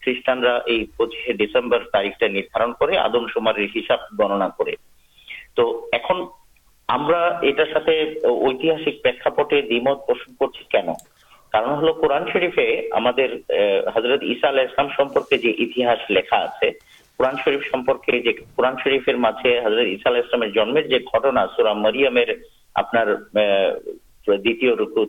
خریٹان 0.00 0.40
ڈسمبر 1.38 1.84
تاریخ 1.92 2.12
برننا 4.12 4.48
کرتے 4.48 4.74
یتیہ 7.42 9.28
پرٹے 9.28 9.60
دیمت 9.62 10.06
پوشن 10.06 10.62
کرنا 10.70 10.92
شیفے 11.54 11.90
قورن 11.92 12.26
شرف 12.32 12.58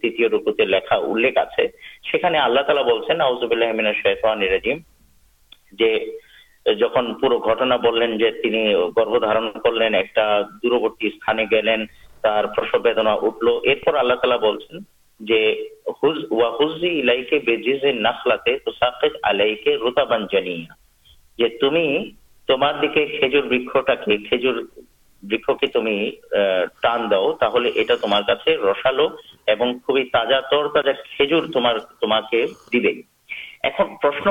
تیت 0.01 0.31
روپے 0.31 0.65
آپ 1.43 1.59
نے 2.25 2.37
اللہ 2.39 2.61
تعالی 2.61 2.83
بہزب 2.83 3.51
اللہ 3.51 3.91
شیخیم 3.93 4.77
جو 5.73 5.87
جہاں 6.65 7.01
پور 7.21 7.31
گٹنا 7.47 7.75
بولیں 7.75 8.07
گرو 8.97 9.19
دار 9.19 9.35
کرل 9.63 9.95
ایک 9.95 10.19
دوربرتی 10.63 11.09
گلین 11.51 11.85
اٹھل 12.23 13.95
آللہ 13.95 14.13
تعالی 14.13 14.37
بول 14.41 14.57
تازا 30.11 30.39
تر 30.41 30.67
تجا 30.67 30.93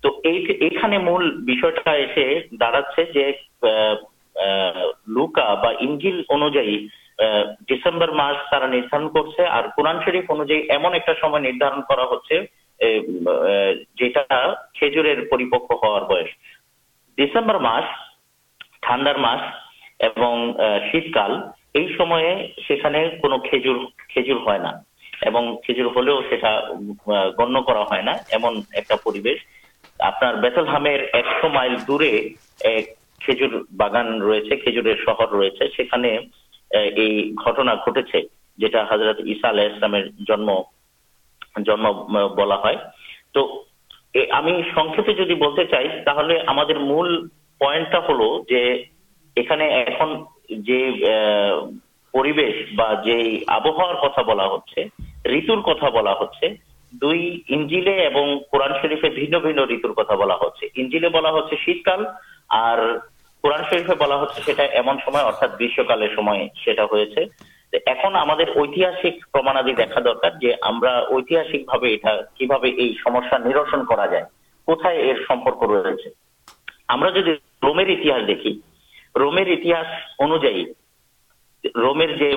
تو 0.00 0.20
یہ 0.24 0.98
ملتا 0.98 1.92
داڑا 2.60 2.80
لوکا 5.06 5.54
بلوج 5.54 6.58
ڈسمبر 7.68 8.08
مسا 8.08 8.66
نن 8.66 9.08
کرتے 9.08 9.46
اور 9.46 9.64
شیتکالنا 24.28 24.72
ہوتا 26.10 26.60
گناہ 27.38 27.92
ایمن 28.30 28.60
ایک 28.72 28.92
آپلحام 29.98 30.84
ایک 30.84 31.44
مائل 31.44 31.74
دورے 31.88 32.28
کوران 32.60 34.22
رجور 34.22 34.94
شہر 34.96 35.28
رہے 35.28 36.18
آبار 36.74 37.64
یتر 55.26 55.60
کتنا 55.62 55.88
بلا 55.88 56.12
ہوں 56.12 56.54
دو 56.92 57.12
قرآن 58.52 58.72
شرفیں 58.82 59.10
رتر 59.10 59.92
کتنا 59.92 60.14
بلاجیلے 60.14 61.08
بلا 61.08 61.30
ہوں 61.30 61.56
شیتکال 61.64 62.04
اور 62.48 62.78
رومرہ 79.14 79.54
انجائے 80.18 80.64
رومر 81.74 82.12
جو 82.16 82.28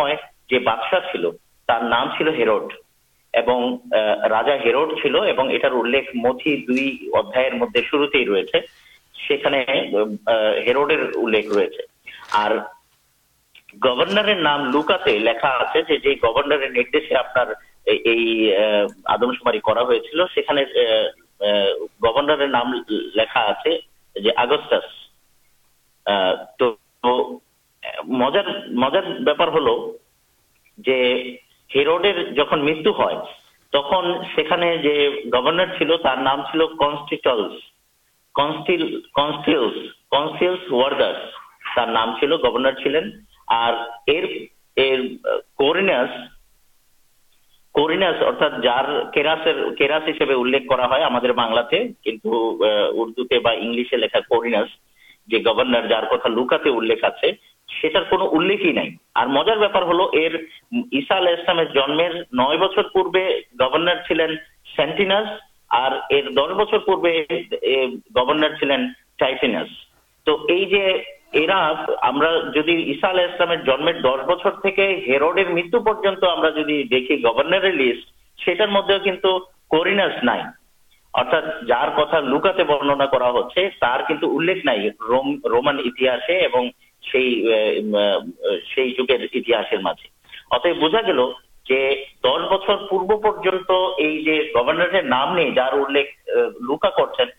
نام 1.83 2.09
چل 2.19 2.29
ہر 2.29 2.49
راجا 4.31 4.55
ہیروٹ 4.55 4.93
چلار 5.03 5.33
شروع 7.91 8.07
ریچھے 8.15 8.61
ہیروڈ 9.31 10.93
رہ 10.93 12.59
گو 13.85 14.05
نام 14.35 14.71
لوکا 14.71 14.97
گورنر 16.17 16.17
گورنرس 16.23 16.77
تو 26.59 26.75
مزا 28.05 28.41
مزار 28.67 29.03
بار 29.27 29.49
ہیروڈ 31.71 32.07
جن 32.37 32.61
متحرن 32.61 33.73
گورنر 35.33 35.67
چل 35.79 35.97
تر 35.97 36.17
نام 36.17 36.43
چلسٹیٹلس 36.53 37.78
گنسلا 38.39 38.85
اردو 52.93 53.25
تھی 53.25 53.97
لکھا 53.97 54.21
کورینس 54.29 54.77
گورنر 55.39 55.87
جا 55.87 56.01
لے 56.83 56.95
آپ 57.05 57.21
سے 57.21 57.33
مجھار 59.29 59.57
بہت 59.57 59.77
ہلوام 61.11 61.63
جنم 61.75 62.01
نو 62.33 62.49
بچر 62.59 62.89
پورے 62.89 63.27
گوشت 63.61 64.13
سینٹینس 64.77 65.29
مدد 78.67 79.07
نئی 80.23 80.41
اردا 81.15 81.41
جارے 81.69 82.05
ترخ 83.81 84.11
نئی 84.65 84.89
رومان 85.45 85.79
اتب 90.51 90.79
بوجھا 90.81 91.01
گیل 91.01 91.21
دس 91.69 92.53
بچر 92.53 92.77
پورے 92.77 93.17
گورنر 94.55 95.03
نام 95.03 95.35
نہیں 95.35 95.51
جلدی 95.51 96.77
کرچاکی 96.77 97.39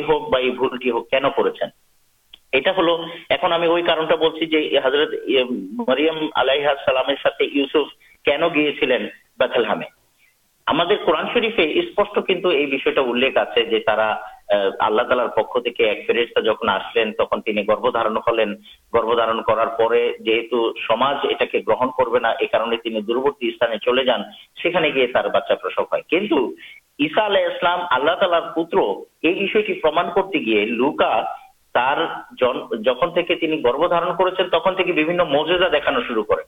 ہوکٹی 0.00 0.90
حضرت 4.84 5.14
مرئم 5.88 6.26
آلائم 6.34 6.66
کن 8.24 8.42
گیے 8.54 8.72
چلین 8.72 9.06
حامی 9.66 9.84
ہمارے 10.68 10.96
قورن 10.96 11.26
شرفے 11.34 11.64
اسپشن 11.80 12.20
آپ 13.38 13.54
سے 13.54 13.78
آللہ 14.80 15.02
تعلار 15.02 15.28
پکڑا 15.36 16.40
جہاں 16.40 16.74
آسلین 16.74 17.12
تک 17.12 17.48
گرو 17.68 17.90
دار 17.90 18.06
کلین 18.26 18.54
گرو 18.92 19.14
دار 19.14 19.32
کرارے 19.42 20.02
گرن 21.66 21.90
کر 21.92 23.00
دوربرتی 23.02 23.48
استعمال 23.48 23.78
چل 23.78 24.04
جان 24.04 24.22
سکے 24.62 24.94
گیارچا 24.94 25.54
پرسک 25.54 25.94
ہیں 25.94 26.02
کہ 26.10 26.20
اسلام 27.46 27.80
آللہ 27.90 28.14
تالار 28.20 28.52
پوتر 28.54 28.78
یہ 29.22 29.34
بھی 29.34 29.80
کرتے 30.10 30.44
گیے 30.46 30.64
لوکا 30.74 31.12
تر 31.74 32.04
جن 32.36 33.22
کے 33.24 33.62
گرو 33.64 33.88
دار 33.88 34.12
کر 34.14 34.82
کے 34.82 35.02
موجودہ 35.26 35.68
دیکھانا 35.72 36.06
شروع 36.08 36.24
کر 36.24 36.47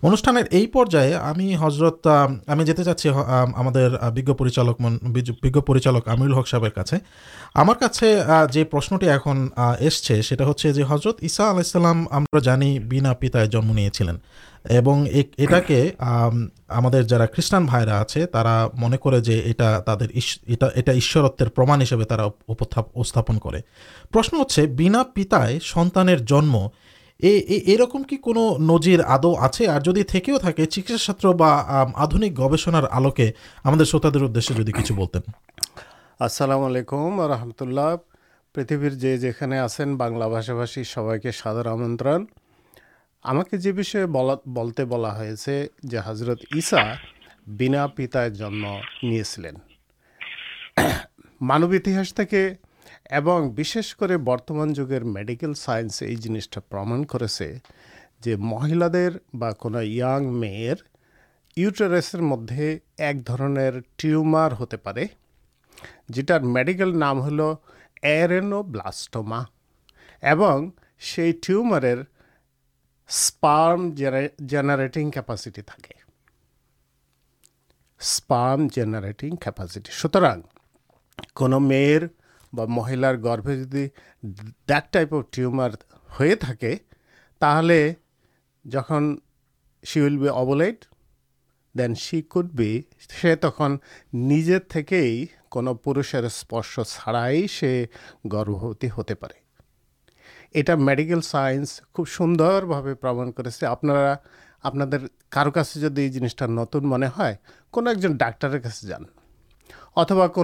انخشان 0.03 0.37
یہ 0.51 0.65
پرائیں 0.73 1.57
حضرت 1.61 2.07
ہمیں 2.47 2.65
جاچی 2.65 3.09
ہمچالکریچالک 3.09 4.81
عمل 6.07 6.33
حکس 6.33 6.55
پرشنٹی 8.71 9.09
ایم 9.09 9.47
ایس 9.79 10.26
حضرتمانے 10.31 11.07
پرشن 24.11 24.35
ہرا 24.35 25.03
پتائے 25.03 25.59
سنتان 25.61 26.07
جنم 26.25 26.55
کی 28.07 28.17
کو 28.17 28.57
نجر 28.59 28.99
آد 29.05 29.25
آئے 29.25 30.65
چکس 30.65 31.09
آدھے 31.95 32.29
گوشن 32.37 32.75
آلوکے 32.91 33.31
شروط 33.85 35.21
اللہ 37.61 37.95
پریتر 38.57 38.89
جی 38.89 39.17
جانے 39.17 39.59
آسین 39.59 39.95
باشا 39.97 40.53
بھاشی 40.53 40.83
سب 40.83 41.11
کے 41.23 41.31
ساتھ 41.31 41.67
ہمن 41.67 41.97
ہمتے 43.25 44.85
بہلا 44.85 45.11
جی 45.83 45.97
حضرت 46.05 46.39
ایسا 46.55 46.81
بنا 47.47 47.87
پتائ 47.87 48.29
جنم 48.29 48.65
نہیں 49.03 49.23
چلیں 49.23 49.51
مانوی 51.41 51.79
اور 53.99 54.17
برتمان 54.17 54.73
جگہ 54.73 55.03
میڈکل 55.03 55.53
سائنس 55.53 56.01
یہ 56.01 56.15
جنسٹا 56.15 56.61
پرما 56.69 57.03
کر 57.03 57.27
سے 57.27 57.53
جو 58.21 58.37
مہیل 58.37 58.83
باگ 59.33 60.23
میرٹرسر 60.33 62.21
مدد 62.21 62.51
ایک 62.97 63.27
درنر 63.27 63.79
ٹیومار 63.95 64.51
ہوتے 64.51 64.77
پڑے 64.77 65.05
جیڈکل 66.09 66.99
نام 66.99 67.21
ہل 67.21 67.39
ایرینو 68.03 68.63
بلسٹوما 68.63 69.43
سی 71.01 71.31
ٹیومار 71.31 71.83
سپارے 73.09 74.27
جینارے 74.39 74.87
کپاسٹی 75.11 75.61
تھی 75.61 75.93
سپارم 78.01 78.67
جینارے 78.67 79.29
کپاسٹی 79.41 79.91
سوتر 79.91 80.23
کو 81.33 81.59
میرا 81.59 82.65
مہیلار 82.67 83.15
گربے 83.15 83.55
جیٹ 83.63 84.91
ٹائپ 84.91 85.13
اف 85.15 85.23
ٹیومار 85.31 85.69
ہو 86.19 86.25
سی 91.95 92.21
کٹ 92.21 92.45
بھی 92.51 92.81
تک 93.41 93.61
نجر 94.13 94.59
تھی 94.67 95.25
کو 95.49 95.73
پھر 95.73 96.23
اسپرش 96.23 96.79
چار 96.85 97.85
گربتی 98.33 98.89
ہوتے 98.89 99.15
پڑے 99.15 99.47
یہ 100.55 100.75
میڈکل 100.75 101.21
سائنس 101.21 101.81
خوب 101.93 102.07
سوندر 102.07 102.65
بھا 102.65 102.81
پر 103.01 103.07
آپ 103.63 103.85
آپ 104.63 104.75
کا 105.51 105.63
جی 105.95 106.07
جنسٹر 106.09 106.47
نتن 106.47 106.89
منہ 106.89 107.19
کم 107.73 107.87
ڈاکٹر 108.17 108.57
کاتبا 108.59 110.27
کو 110.27 110.43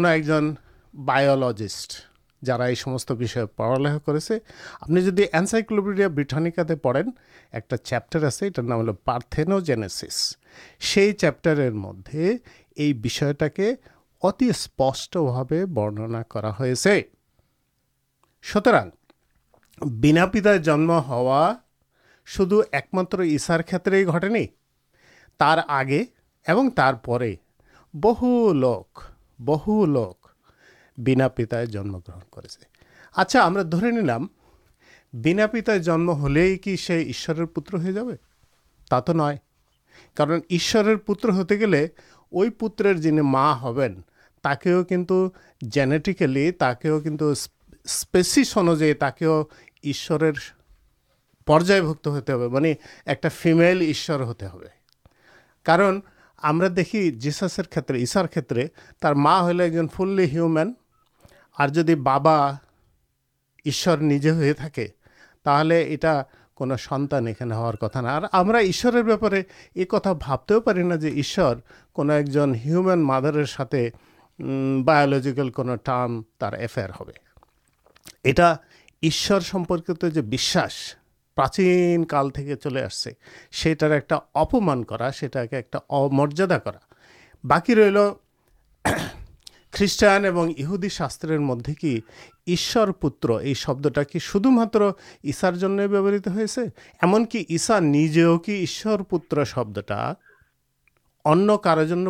بولجٹ 0.94 1.94
جاس 2.42 2.68
پڑال 3.56 3.88
آپ 3.88 4.90
نے 4.90 5.02
جدید 5.02 5.28
اینسائکلوبیڈیا 5.34 6.08
بریٹانکا 6.08 6.64
دے 6.70 6.76
پڑین 6.76 7.10
ایک 7.54 7.74
چپٹر 7.84 8.20
آپ 8.20 8.30
سے 8.30 8.50
یہ 8.50 9.22
تھینوجینس 9.30 10.04
چپٹر 11.14 11.70
مدد 11.72 12.16
یہ 12.16 12.94
کہ 13.48 13.74
اتنے 14.24 15.66
برننا 15.66 16.22
کرنا 16.24 16.52
پتہ 20.26 20.58
جنم 20.58 20.92
ہوا 20.92 21.54
شدھ 22.28 22.54
ایک 22.72 22.86
مشار 22.94 23.60
کھیتر 23.60 23.94
گٹے 24.06 24.28
نہیں 24.28 24.46
تر 25.40 25.60
آگے 25.68 26.04
ترپے 26.76 27.34
بہ 27.94 28.22
لوک 28.54 29.00
بہ 29.40 29.86
لوک 29.86 30.28
بینا 30.98 31.28
پتہ 31.28 31.66
جنم 31.66 31.98
گرن 33.74 34.08
کرنا 35.16 35.48
پتہ 35.48 35.78
جنم 35.78 36.10
ہو 36.10 36.28
سیشر 36.78 37.46
پوتر 37.46 37.74
ہو 37.78 37.92
جائے 37.92 38.16
توشر 40.16 40.96
پوتر 40.96 41.30
ہوتے 41.30 41.60
گے 41.60 41.88
وہ 42.32 42.46
پوتر 42.60 42.94
جن 42.94 43.20
ماں 43.22 43.54
ہبین 43.64 44.02
کتنا 44.44 45.28
جینیٹیکلیو 45.62 46.52
کچھ 47.00 47.24
اسپیس 47.86 48.38
انوائش 48.56 50.52
پر 51.48 51.62
ہوتے 52.06 52.36
می 52.36 52.74
ایک 53.06 53.26
فیمل 53.34 53.82
یش 53.82 54.10
ہوتے 54.10 54.46
کارن 55.66 56.00
دیکھی 56.76 57.12
جیساسر 57.12 57.64
کھیتر 57.64 57.96
کھیت 58.28 58.54
ہویو 60.14 60.48
مین 60.48 60.74
اور 61.58 61.70
جدید 61.70 61.98
بابا 61.98 62.38
یشی 63.66 64.54
تھی 64.54 64.88
یہ 65.46 66.06
سنان 66.78 67.28
یہ 67.28 67.54
ہار 67.54 67.74
کتنا 67.74 68.20
یشپارے 68.60 69.42
ایک 69.74 69.94
بابتے 69.94 70.60
پڑی 70.60 70.84
نا 70.84 70.96
جوش 70.96 71.40
کون 71.94 72.12
مادر 73.02 73.46
سات 73.46 73.76
بائولجیکل 74.40 75.50
کو 75.50 75.76
ٹارم 75.76 76.22
تر 76.40 76.54
ایفیئر 76.54 76.90
یہ 79.04 79.12
پکاس 80.32 80.96
پراچینک 81.36 82.14
چلے 82.64 82.84
آسے 82.84 83.12
سیٹار 83.52 83.92
ایک 83.92 84.14
اپمان 84.34 84.84
کر 84.84 85.12
سکے 85.12 85.56
ایک 85.56 85.76
مریادا 86.12 86.58
کر 86.58 86.72
باقی 87.44 87.76
ریل 87.76 87.98
خیشٹان 89.74 90.26
اور 90.26 90.48
یہہدی 90.58 90.90
شاستر 90.90 91.38
مدے 91.38 91.74
کیشر 91.74 92.92
پوتر 92.92 93.30
یہ 93.42 93.54
شبدی 93.54 94.20
شدھ 94.20 94.48
ماتارت 94.48 96.28
ہوسا 96.28 97.80
نجی 97.80 98.26
پوتر 99.10 99.44
شبدا 99.44 100.14
অন্য 101.25 101.49
কারোর 101.59 101.87
জন্য 101.87 102.07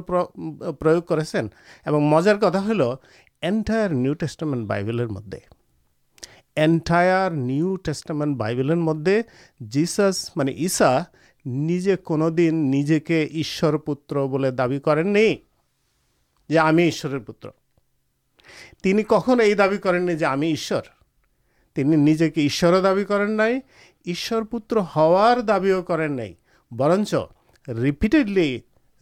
প্রয়োগ 0.81 1.05
করেছেন 1.05 1.45
এবং 1.87 2.01
মজার 2.09 2.39
কথা 2.39 2.61
হলো 2.61 2.89
এন্টায়ার 3.43 3.91
নিউ 3.95 4.15
টেস্টামেন্ট 4.15 4.63
বাইবেলের 4.69 5.09
মধ্যে 5.09 5.41
এন্টায়ার 6.57 7.31
নিউ 7.33 7.77
টেস্টামেন্ট 7.77 8.33
বাইবেলের 8.39 8.77
মধ্যে 8.77 9.17
জিসাস 9.69 10.17
মানে 10.37 10.53
ঈসা 10.53 10.91
নিজে 11.47 11.95
কোনোদিন 11.97 12.55
নিজেকে 12.71 13.19
ঈশ্বর 13.35 13.79
পুত্র 13.79 14.15
বলে 14.29 14.51
দাবি 14.53 14.79
করেননি 14.81 15.29
যে 16.51 16.59
আমি 16.59 16.83
ঈশ্বরের 16.89 17.21
পুত্র 17.21 17.47
তিনি 18.83 19.03
কখনো 19.09 19.41
এই 19.43 19.55
দাবি 19.55 19.79
করেননি 19.79 20.15
যে 20.17 20.27
আমি 20.27 20.49
ঈশ্বর 20.53 20.85
তিনি 21.77 21.95
নিজেকে 21.97 22.41
ঈশ্বরও 22.45 22.81
দাবি 22.83 23.05
করেন 23.05 23.31
নাই 23.31 23.55
ঈশ্বর 24.07 24.45
পুত্র 24.45 24.75
হওয়ার 24.83 25.37
দাবিও 25.43 25.83
করেন 25.83 26.13
নাই 26.13 26.33
বরঞ্চ 26.71 27.11
রিপিটেডলি 27.69 28.51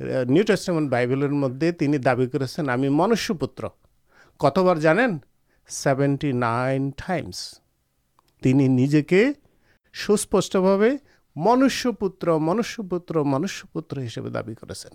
نیو 0.01 0.43
ٹمینٹ 0.43 0.89
بائیبلر 0.89 1.27
مدد 1.27 1.83
کرت 2.33 2.59
بارجے 4.59 4.89
سوسپشٹے 9.95 10.57
منشی 11.35 11.91
پتر 11.91 12.39
منشپت 12.39 13.11
منشی 13.25 13.67
پتر 13.71 13.97
دے 14.25 14.87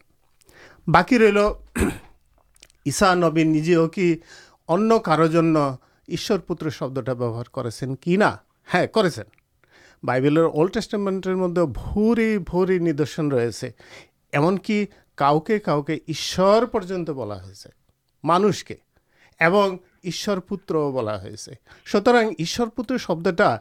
باقی 0.86 1.18
رہن 1.18 1.88
کار 5.04 5.18
یش 6.08 6.32
پوتر 6.46 6.70
شبدار 6.70 7.42
کرنا 7.52 8.36
ہاں 8.74 8.86
کرمینٹر 8.92 11.34
مدد 11.34 11.78
ندرشن 12.80 13.28
رہے 13.28 13.50
ایمکی 14.32 14.86
کا 15.18 15.38
کاؤ 15.64 15.82
کے 15.82 15.98
یش 16.08 16.40
بلا 17.08 17.38
مانش 18.24 18.64
کے 18.64 18.74
یش 20.04 20.28
پوتر 20.48 20.74
سوتر 21.86 22.14
یش 22.38 22.60
شبدا 23.00 23.56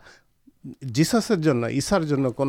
جسسر 0.82 1.70
یسارکے 1.70 2.44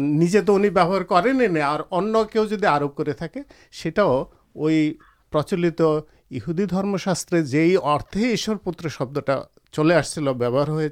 نجے 0.00 0.40
تو 0.40 0.54
انہیں 0.54 0.70
کریں 1.08 1.62
اور 1.62 1.80
جی 2.46 2.66
آرپ 2.66 2.96
کرئی 2.96 4.92
پرچلت 5.32 5.82
شبد 8.90 9.30
چلے 9.72 9.94
آسے 9.94 10.20
آئی 10.20 10.88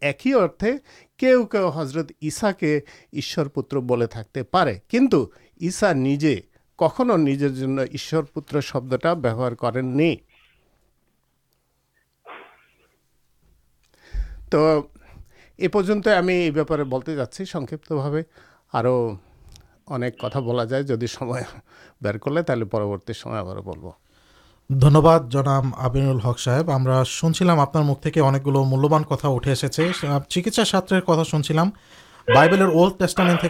ایک 0.00 0.26
ہی 0.26 0.34
اردے 0.34 0.72
حضرت 1.74 2.12
یسا 2.22 2.52
کے 2.52 2.80
یش 3.12 3.38
پوتر 3.54 3.76
بولے 3.76 4.42
پڑے 4.42 4.78
کنٹوشا 4.88 5.92
نجے 5.92 6.40
کھو 6.76 7.16
نجر 7.16 7.84
یشار 7.94 8.22
کریں 9.52 9.82
نہیں 9.82 10.16
تو 14.50 14.82
یہ 15.58 15.68
پنیں 15.68 16.84
بولتے 16.84 17.16
جاچی 17.16 17.44
سنکتھ 17.44 17.92
بھا 17.92 18.08
اور 18.70 18.84
اور 19.84 20.64
جائے 20.64 20.82
جب 20.82 21.02
بر 22.00 22.18
کر 22.18 22.40
دھوب 24.70 25.08
جنام 25.30 25.70
آبین 25.78 26.18
ہق 26.24 26.38
صاحب 26.38 26.76
ہم 26.76 26.86
اپنار 27.60 27.82
ملیہ 27.82 29.26
اٹھے 29.28 29.50
ایسے 29.50 29.68
چکسا 30.28 30.64
ساتھ 30.64 30.92
سنسلام 31.30 31.70
بائیبل 32.34 32.62
اولڈ 32.62 33.02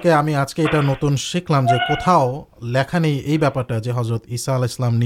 ٹین 0.03 0.35
آج 0.35 0.55
کے 0.55 0.65
نت 0.73 1.05
سیکھ 1.19 1.53
لو 1.53 2.45
لکھا 2.63 2.99
نہیں 2.99 3.29
یہ 3.29 3.39
بہترتلام 3.39 4.97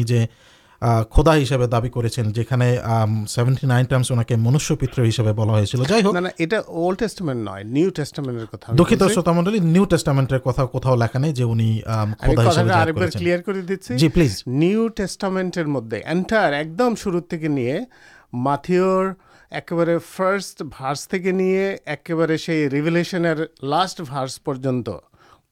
خودا 1.11 1.37
ہسپانٹی 1.37 4.35
منش 4.35 4.73
پتر 4.81 5.05
ہسپاڈ 5.05 5.64
شروع 5.64 5.85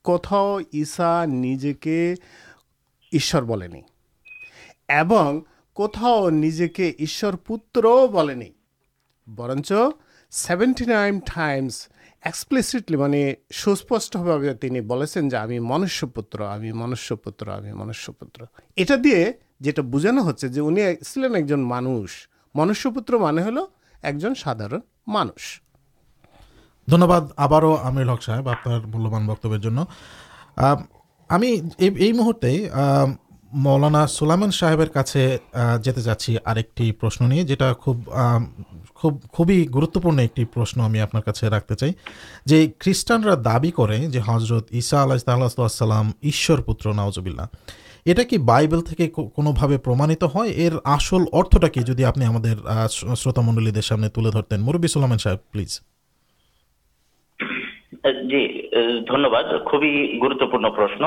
کتا 0.04 1.24
نجر 1.26 3.42
بولنی 3.42 3.80
پتر 7.46 8.06
بولیں 8.06 8.50
ٹائمس 11.26 11.88
ایکسپلسلی 12.22 13.34
سوسپشٹے 13.54 14.68
جو 14.68 15.38
ہم 15.38 15.50
منش 15.60 16.04
پتر 16.14 16.40
ہمیں 16.40 16.72
منشی 16.72 18.12
پتر 18.12 18.44
یہ 18.76 19.82
بوجھانا 19.82 20.22
ہُنی 20.56 21.54
مانس 21.54 22.10
منش 22.54 22.86
پتر 22.94 23.14
مان 23.14 23.38
ہل 23.38 23.58
ایک 24.02 24.38
سادار 24.38 24.70
مانش 25.06 25.62
دن 26.88 27.02
آپ 27.02 27.52
لکسائ 27.96 28.40
ملیہ 28.40 29.68
مہرتیں 32.12 32.66
مولانا 33.52 34.06
سولہ 34.06 34.50
صاحب 34.50 34.80
جاتی 35.82 36.36
آپ 36.44 36.58
کی 36.74 36.92
پرشن 36.92 37.28
نہیں 37.28 37.42
جو 37.42 37.56
خوب 37.80 38.10
خوب 38.94 39.18
خوبی 39.32 39.66
گروتوپن 39.74 40.18
ایک 40.18 40.40
پرشن 40.54 40.80
ہمیں 40.80 41.00
آپ 41.00 41.14
سے 41.36 41.48
رکھتے 41.48 41.74
چاہیے 41.74 42.66
خریٹانے 42.80 44.20
حضرت 44.26 44.74
یساستر 44.74 46.60
پوتر 46.60 46.92
ناؤزبل 46.92 47.36
یہ 48.06 48.38
بائیبل 48.38 48.80
کے 48.80 49.08
کونبے 49.08 49.78
پر 49.78 49.94
آسل 50.84 51.24
ارتھ 51.32 51.56
ٹھیک 51.56 52.04
آپ 52.04 52.18
نے 52.18 52.26
شروع 52.90 53.42
منڈل 53.42 53.80
سامنے 53.82 54.08
ترتین 54.08 54.60
مربی 54.60 54.88
سولین 54.88 55.18
ساہے 55.18 55.36
پلیز 55.50 55.80
جی 58.04 58.70
خوب 59.66 59.82
گرتپارٹ 60.22 61.02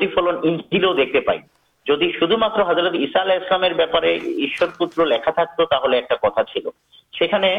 ریفلنو 0.00 0.92
دیکھتے 0.92 1.20
پائی 1.20 1.38
جدید 1.86 2.32
مضرت 2.32 4.78
پوتر 4.78 5.06
لکھا 5.06 5.30
تھا 5.30 5.44
ایک 5.92 6.08
کتا 6.08 6.42
چلنے 7.12 7.58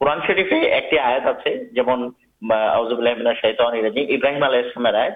قرآن 0.00 0.20
شرف 0.26 0.52
ایک 0.52 0.98
آت 0.98 1.26
آتے 1.26 1.64
جمع 1.64 1.94
ابراہیم 2.42 3.72
کردی 3.72 4.16
ہمارے 4.76 5.10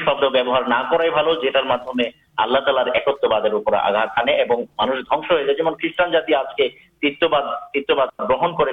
شبد 0.00 0.22
ویوہار 0.22 0.62
نہال 0.62 0.84
آگاتے 3.78 4.44
مانگ 4.78 4.92
دس 4.92 5.30
ہو 5.30 5.38
جائے 5.38 5.54
جمع 5.54 5.70
خریشان 5.70 6.10
جاتی 6.12 6.34
آج 6.34 6.54
کے 6.56 6.68
تیت 7.02 7.24
باد 7.24 7.72
تیت 7.72 7.90
گرن 8.20 8.56
کر 8.56 8.72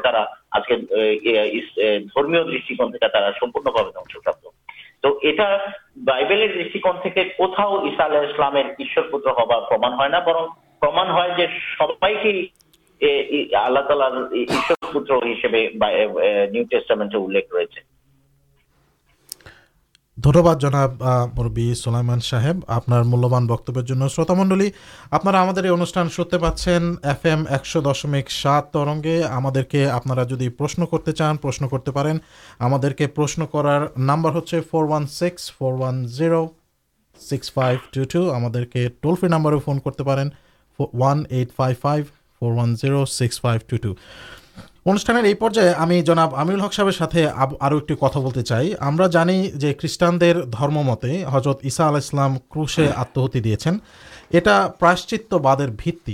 دمکسب 3.91 4.47
তো 5.02 5.18
এটা 5.22 5.58
বাইবেলের 5.96 6.52
দৃষ্টিকোণ 6.52 6.96
থেকে 7.02 7.24
কোথাও 7.24 7.86
ঈসা 7.86 8.04
আলাহ 8.04 8.22
ইসলামের 8.22 8.64
ঈশ্বর 8.78 9.04
পুত্র 9.10 9.32
হবার 9.32 9.60
প্রমাণ 9.68 9.92
হয় 9.92 10.08
না 10.08 10.20
বরং 10.20 10.48
প্রমাণ 10.80 11.06
হয় 11.06 11.30
যে 11.36 11.48
সবাইকেই 11.78 12.48
এ, 13.00 13.26
ই- 13.30 13.54
আল্লাহ 13.54 13.86
তালার 13.86 14.28
دنواد 20.17 20.55
جناب 20.55 21.03
مربی 21.35 21.73
سلائمین 21.75 22.19
صحیب 22.19 22.59
آپ 22.67 22.87
ملیہ 22.89 23.39
بکبروت 23.47 24.31
منڈل 24.31 24.61
آپ 25.11 25.25
کے 25.55 25.67
انوشٹان 25.67 26.09
سنتے 26.09 26.37
پاس 26.37 26.67
ایف 26.67 27.25
ایم 27.25 27.43
ایکش 27.49 27.75
دشمک 27.85 28.31
سات 28.31 28.75
اور 28.75 28.87
ہمارا 28.87 30.23
جدید 30.23 30.57
پرشن 30.57 30.85
کرتے 30.85 31.11
چان 31.11 31.37
پرشن 31.37 31.67
کرتے 31.67 31.91
پہ 31.91 33.07
پرشن 33.15 33.45
کرارمبر 33.45 34.31
ہوتے 34.31 34.61
four 34.61 34.83
one 34.83 35.07
six 35.07 35.51
four 35.51 35.73
one 35.73 36.05
zero 36.07 36.45
six 37.19 37.53
five 37.53 38.03
two 38.05 38.29
two 39.01 39.13
ہمارے 39.25 39.59
فون 39.65 39.79
کرتے 39.79 40.03
one 40.93 41.23
eight 41.29 41.51
five 41.55 41.75
five 41.81 42.03
four 42.41 42.53
one O 42.53 43.05
six 43.05 43.41
five 43.41 43.59
two 43.67 43.77
two 43.77 43.93
Anushthan 44.87 45.25
یہ 45.25 45.33
پرابل 45.33 46.61
ہقص 46.61 46.79
کتا 48.01 48.41
چاہیے 48.41 49.07
جانی 49.11 49.49
مت 50.83 51.05
حضرت 51.31 51.65
یسا 51.65 51.87
آل 51.87 51.95
اسلام 51.95 52.37
کوشے 52.47 52.87
آتحتی 52.95 53.39
دے 53.39 53.55
پراشچر 54.79 55.37
بت 55.37 56.09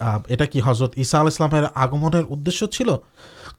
اٹھی 0.00 0.60
حضرت 0.64 0.98
یسا 0.98 1.20
آل 1.20 1.26
اسلام 1.26 1.54
آگم 1.74 2.08
چل 2.10 2.90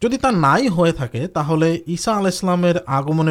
جاتی 0.01 0.35
نائ 0.35 0.67
ہوسا 0.67 2.17
آل 2.17 2.25
اسلام 2.25 2.65
آگم 2.87 3.21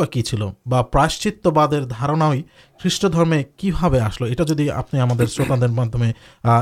پر 0.00 0.82
پراشچر 0.82 1.50
دارنا 1.50 2.32
ہی 2.32 2.42
خریدے 2.80 3.42
کی 3.56 3.70
بھاس 3.70 4.20
یہ 4.20 4.70
آپ 4.72 4.90
شروط 5.28 5.50
میں 5.94 6.12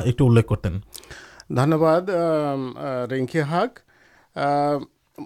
ایک 0.05 0.23
ধন্যবাদ 1.56 2.04
আম, 2.10 2.22
আহ, 2.78 2.82
রিঙ্কি 3.12 3.42
হাক 3.42 3.72
আহ, 4.36 4.78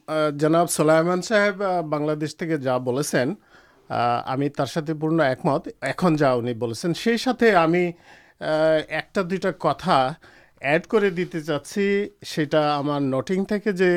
আহ, 0.08 0.30
জনাব 0.38 0.68
সোলাইমান 0.68 1.22
সাহেব 1.22 1.56
আহ, 1.62 1.82
বাংলাদেশ 1.86 2.32
থেকে 2.36 2.58
যা 2.58 2.80
বলেছেন 2.80 3.28
আহ, 3.90 3.98
আমি 4.26 4.50
তার 4.50 4.68
সাথে 4.68 4.94
পূর্ণ 4.94 5.20
একমত 5.26 5.64
এখন 5.82 6.16
যা 6.16 6.30
উনি 6.34 6.54
বলেছেন 6.54 6.92
সেই 6.94 7.18
সাথে 7.18 7.56
আমি 7.56 7.84
আহ, 8.42 8.80
একটা 9.02 9.24
দুইটা 9.24 9.52
কথা 9.60 9.98
অ্যাড 10.62 10.84
করে 10.88 11.10
দিতে 11.12 11.42
চাচ্ছি 11.42 11.86
সেটা 12.24 12.74
আমার 12.76 13.02
নোটিং 13.02 13.40
থেকে 13.46 13.74
যে 13.74 13.92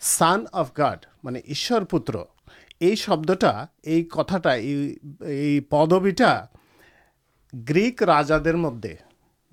সান 0.00 0.46
অফ 0.52 0.68
গড 0.74 1.00
মানে 1.24 1.38
ঈশ্বর 1.46 1.84
পুত্র 1.84 2.14
এই 2.80 2.96
শব্দটা 2.96 3.52
এই 3.84 4.02
কথাটা 4.10 4.52
এই 4.62 4.78
এই 5.42 5.60
পদবিটা 5.70 6.30
গ্রিক 7.52 8.02
রাজাদের 8.02 8.56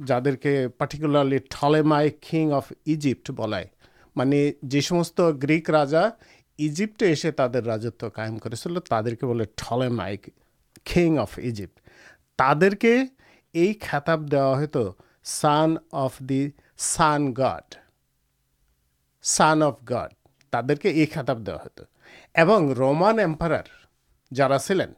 جا 0.06 0.18
کے 0.42 0.68
particularly 0.68 1.38
Ptolemy 1.82 2.20
king 2.20 2.52
of 2.52 2.72
Egypt 2.86 3.30
بول 3.30 3.54
میری 4.16 4.52
جسمست 4.62 5.20
گریک 5.42 5.70
راجا 5.70 6.02
اجیپٹے 6.58 7.06
ایسے 7.06 7.30
تر 7.30 7.64
رجت 7.64 8.04
قائم 8.14 8.38
کردے 8.38 9.44
ٹلے 9.56 9.88
میک 9.88 10.28
کینگ 10.84 11.18
اف 11.18 11.38
اجیپٹ 11.38 11.80
تعدے 12.36 12.70
کے 12.70 12.96
یہ 13.54 13.72
خطاب 13.80 14.32
دا 14.32 14.52
ہان 14.54 15.76
اف 15.92 16.18
دان 16.20 17.32
گڈ 17.32 17.74
سان 19.22 19.62
اف 19.62 19.74
گڈ 19.90 20.14
تعداد 20.52 20.82
کے 20.82 20.90
یہ 20.90 21.06
خطاب 21.14 21.46
دا 21.46 21.56
ہت 21.56 21.80
اور 22.34 22.76
رومان 22.76 23.18
ایمپرر 23.18 23.70
جارا 24.34 24.58
سلین 24.58 24.92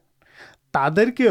تعدے 0.73 1.11
کے 1.11 1.29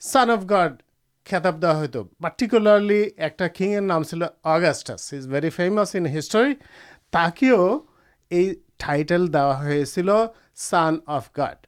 سان 0.00 0.30
اف 0.30 0.44
گڈ 0.50 0.82
خطاب 1.30 1.62
دا 1.62 1.80
ہوتکولارلیٹر 1.80 3.80
نامگز 3.80 4.84
ان 5.94 6.18
ہسٹور 6.18 6.46
ٹائٹلا 8.76 10.24
سان 10.54 10.98
اف 11.06 11.38
گڈ 11.38 11.66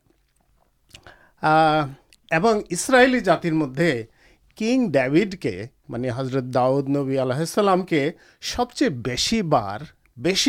اسرائیلی 2.70 3.20
جاتر 3.20 3.52
مدد 3.52 4.02
کین 4.54 4.90
ڈاویڈ 4.90 5.40
کے 5.40 5.66
میری 5.88 6.08
حضرت 6.16 6.44
داؤد 6.44 6.88
نبی 6.88 7.18
آلسلام 7.18 7.82
کے 7.82 8.10
سب 8.40 8.72
چیز 8.72 8.88
بہی 8.88 9.42
بار 9.42 9.80
بس 10.16 10.48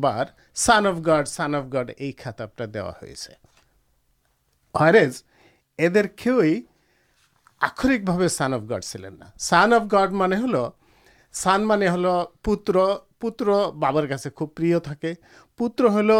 بار 0.00 0.24
سان 0.54 0.86
گڈ 1.06 1.28
سان 1.28 1.54
اف 1.54 1.64
گڈ 1.74 1.90
یہ 1.98 2.12
خطاب 2.18 2.48
ادھر 5.78 6.06
کے 6.06 6.60
آخرکانڈ 7.66 8.82
سلینڈ 8.82 9.22
مل 10.12 10.56
سان 11.34 11.66
می 11.68 11.88
ہل 11.88 12.06
پوتر 12.42 12.76
پوتر 13.20 13.48
بار 13.74 14.04
پر 14.06 15.12
پوتر 15.58 15.84
ہل 15.86 16.10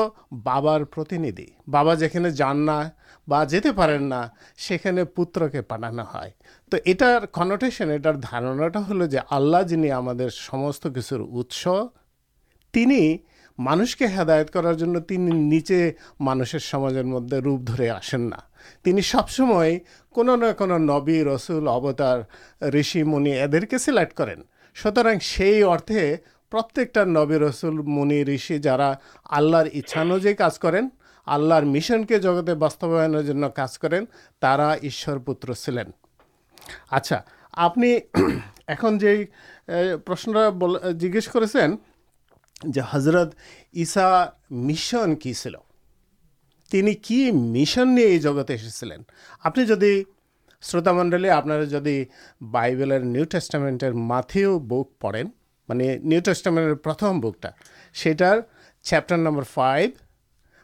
بارندھی 0.44 1.46
بابا 1.66 1.94
جاننا 1.94 2.82
جا 3.28 4.22
سکے 4.58 5.04
پوتر 5.14 5.48
کے 5.48 5.62
پانا 5.62 6.04
ہے 6.14 6.30
تو 6.72 6.76
یہ 6.86 7.26
کنٹن 7.32 7.68
یہ 7.80 7.98
دارنا 7.98 8.80
ہل 8.90 9.06
جو 9.06 9.20
آللہ 9.30 9.62
جن 9.68 9.84
ہمست 10.52 10.86
مانش 13.58 13.96
کے 13.96 14.06
ہدایت 14.16 14.52
کرارچے 14.52 15.90
مانس 16.20 16.74
مدد 16.74 17.32
روپ 17.44 17.60
در 17.60 17.88
آسینا 17.90 18.36
سب 19.02 19.30
سمے 19.30 19.78
کون 20.14 20.26
نہ 20.40 20.52
کن 20.58 20.70
نبی 20.82 21.24
رسول 21.24 21.68
ابتار 21.68 22.20
رشی 22.74 23.02
منی 23.02 23.38
ادھر 23.40 23.78
سیلیکٹ 23.78 24.14
کریں 24.14 24.34
سوتر 24.76 25.06
سے 25.88 26.16
پرتکٹار 26.52 27.06
نبی 27.06 27.38
رسول 27.38 27.80
منی 27.86 28.20
یشی 28.28 28.58
جارا 28.58 28.92
آللہ 29.30 29.56
اچھا 29.74 30.00
انوائ 30.00 30.34
کارج 30.34 30.58
کریں 30.58 30.80
آللہ 31.26 31.60
مشن 31.64 32.04
کے 32.04 32.18
جگتے 32.18 32.54
باسو 32.54 32.96
کچھ 33.46 33.78
کریں 33.80 34.00
ایشور 34.82 35.16
پتر 35.16 35.52
چلے 35.54 35.82
اچھا 36.90 37.20
آپ 37.52 37.78
اکن 38.68 38.98
پرشن 40.04 40.32
جگہ 40.98 41.20
جو 42.64 42.82
حضرت 42.90 43.34
عشا 43.76 44.24
مشن 44.50 45.14
کی 45.14 45.32
چل 45.34 45.54
مشن 46.72 47.96
جگتے 48.18 48.54
اسلیندی 48.54 50.02
شروط 50.62 50.88
منڈلی 50.88 51.30
آپ 51.30 51.44
جدی 51.70 52.04
بائیبل 52.50 53.02
نیو 53.04 53.24
ٹسٹامٹر 53.24 53.92
مک 53.92 54.88
پڑن 55.00 55.28
میری 55.68 55.96
نیو 55.98 56.20
ٹسٹام 56.24 56.58
پرتھم 56.84 57.20
بکٹا 57.20 57.48
سیٹر 57.94 58.40
چپٹر 58.84 59.16
نمبر 59.16 59.42
فائیو 59.42 59.90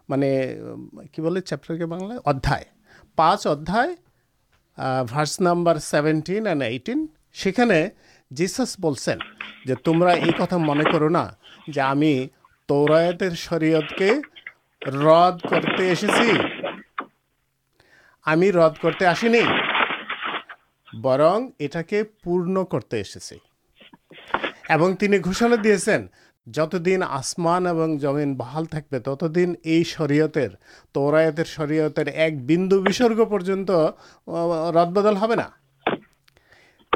میو 0.09 1.41
چار 1.41 1.71
ادائے 2.25 2.65
پانچ 3.17 3.47
ادائے 3.47 3.95
نمبر 5.41 5.79
سیونٹین 5.79 6.47
اینڈ 6.47 6.63
ایٹین 6.63 7.07
سیخے 7.35 7.87
جسس 8.31 8.79
بولے 8.79 9.75
تمہیں 9.75 10.17
یہ 10.17 10.33
کتھا 10.39 10.57
من 10.57 10.83
کرونا 10.85 11.29
جو 11.69 11.83
ہمیں 11.83 12.27
تورائے 12.69 13.31
شرعت 13.37 13.97
کے 13.99 14.11
رد 14.87 15.51
کرتے 15.51 15.95
اسدمان 27.03 27.67
بہال 28.37 28.65
یہ 29.65 29.83
شرعت 29.83 30.39
شرعت 31.47 31.99
ایک 32.15 32.47
بنوس 32.47 33.03
پورت 33.29 33.71
رد 34.77 34.93
بدل 34.93 35.17
ہونا 35.17 35.49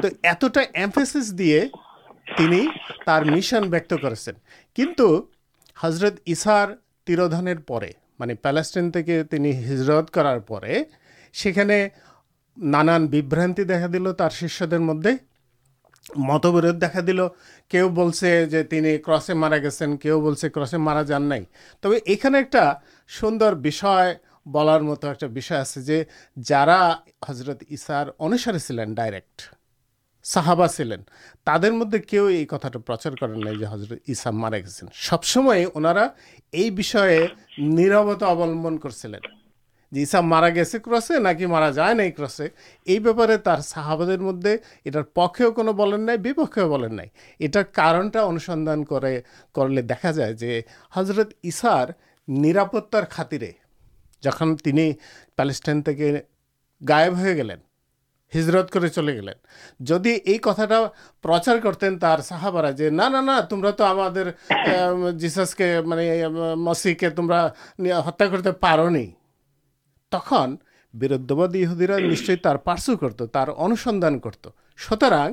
تو 0.01 0.07
اتنا 0.23 0.61
ایم 0.73 0.89
دے 1.39 1.67
تر 3.05 3.23
مشن 3.23 3.69
بیک 3.69 3.89
کرزرت 3.89 6.19
تردن 7.07 7.55
پہ 7.57 7.89
میری 8.19 8.33
پالسٹین 8.33 8.91
تھی 8.91 9.51
ہجرت 9.63 10.11
کرارے 10.11 11.87
نانان 12.57 13.05
بھیبرانتی 13.05 13.63
دکھا 13.63 13.87
دل 13.93 14.13
تر 14.13 14.29
شروع 14.29 14.77
مدد 14.79 15.07
مت 16.15 16.45
برد 16.45 16.81
دکھا 16.81 16.99
دل 17.07 17.19
کب 17.71 17.99
سے 18.15 18.45
جو 18.45 18.63
تین 18.69 18.85
کسے 18.97 19.33
مارا 19.33 19.57
گیا 19.57 19.95
کہوسے 20.01 20.77
مارا 20.77 21.01
جان 21.01 21.31
تب 21.81 21.93
یہ 21.93 21.99
ایک 22.05 22.25
سوندر 23.09 23.53
بھی 23.55 23.71
مت 24.81 25.05
ایک 25.05 25.91
جارا 26.43 26.79
حضرت 27.29 27.63
اسار 27.69 28.07
انوارے 28.19 28.59
چلین 28.59 28.93
ڈائریکٹ 28.93 29.41
صحابا 30.27 30.67
سلین 30.67 31.01
تر 31.43 31.71
مدد 31.71 32.07
کہ 32.07 32.45
پرچار 32.85 33.15
کر 33.15 33.27
نئی 33.27 33.55
جو 33.55 33.67
حضرت 33.67 33.99
ایسا 34.05 34.31
مارا 34.31 34.57
گیا 34.57 34.85
سبسمے 34.93 35.63
اُنہارا 35.63 36.07
یہ 36.53 36.71
اسپ 39.91 40.23
مارا 40.23 40.49
گیا 40.49 40.63
کسے 40.83 41.19
نا 41.19 41.33
کہ 41.33 41.47
مارا 41.47 41.69
جائے 41.69 41.93
نا 41.93 42.03
کرسے 42.17 42.47
یہ 42.85 42.99
بہتارے 42.99 43.37
تر 43.37 43.61
صحاب 43.61 44.01
مدد 44.01 44.47
یہ 44.85 44.91
پکے 45.13 45.43
کونٹا 45.55 48.21
انوسندان 48.21 48.83
کر 48.83 49.81
دیکھا 49.81 50.11
جائے 50.11 50.61
حضرت 50.93 51.33
اسار 51.43 51.87
نیرار 52.27 53.03
خاطرے 53.09 53.51
جہاں 54.23 54.63
تین 54.63 54.93
پیلسٹین 55.35 55.81
گائب 56.81 57.17
ہو 57.17 57.23
گلین 57.23 57.66
হিজরত 58.32 58.66
করে 58.74 58.88
চলে 58.90 59.12
গেলেন 59.18 59.38
যদি 59.80 60.12
এই 60.32 60.38
কথাটা 60.42 60.76
প্রচার 61.24 61.56
করতেন 61.60 61.92
তার 61.98 62.18
সাহাবারা 62.22 62.70
যে 62.72 62.86
না 62.90 63.06
না 63.14 63.20
না 63.28 63.36
তোমরা 63.50 63.70
তো 63.72 63.82
আমাদের 63.84 64.26
জিসাসকে 65.16 65.68
মানে 65.80 66.04
মসিকে 66.66 67.08
তোমরা 67.10 67.38
হত্যা 68.06 68.26
করতে 68.32 68.50
পারো 68.64 68.86
নি 68.88 69.06
তখন 70.12 70.48
বিরুদ্ধবাদী 70.94 71.58
ইহুদিরা 71.62 71.96
নিশ্চয়ই 72.02 72.40
তার 72.42 72.58
পার্সু 72.58 72.92
করতো 72.96 73.22
তার 73.26 73.48
অনুসন্ধান 73.56 74.14
করত 74.18 74.44
সুতরাং 74.78 75.28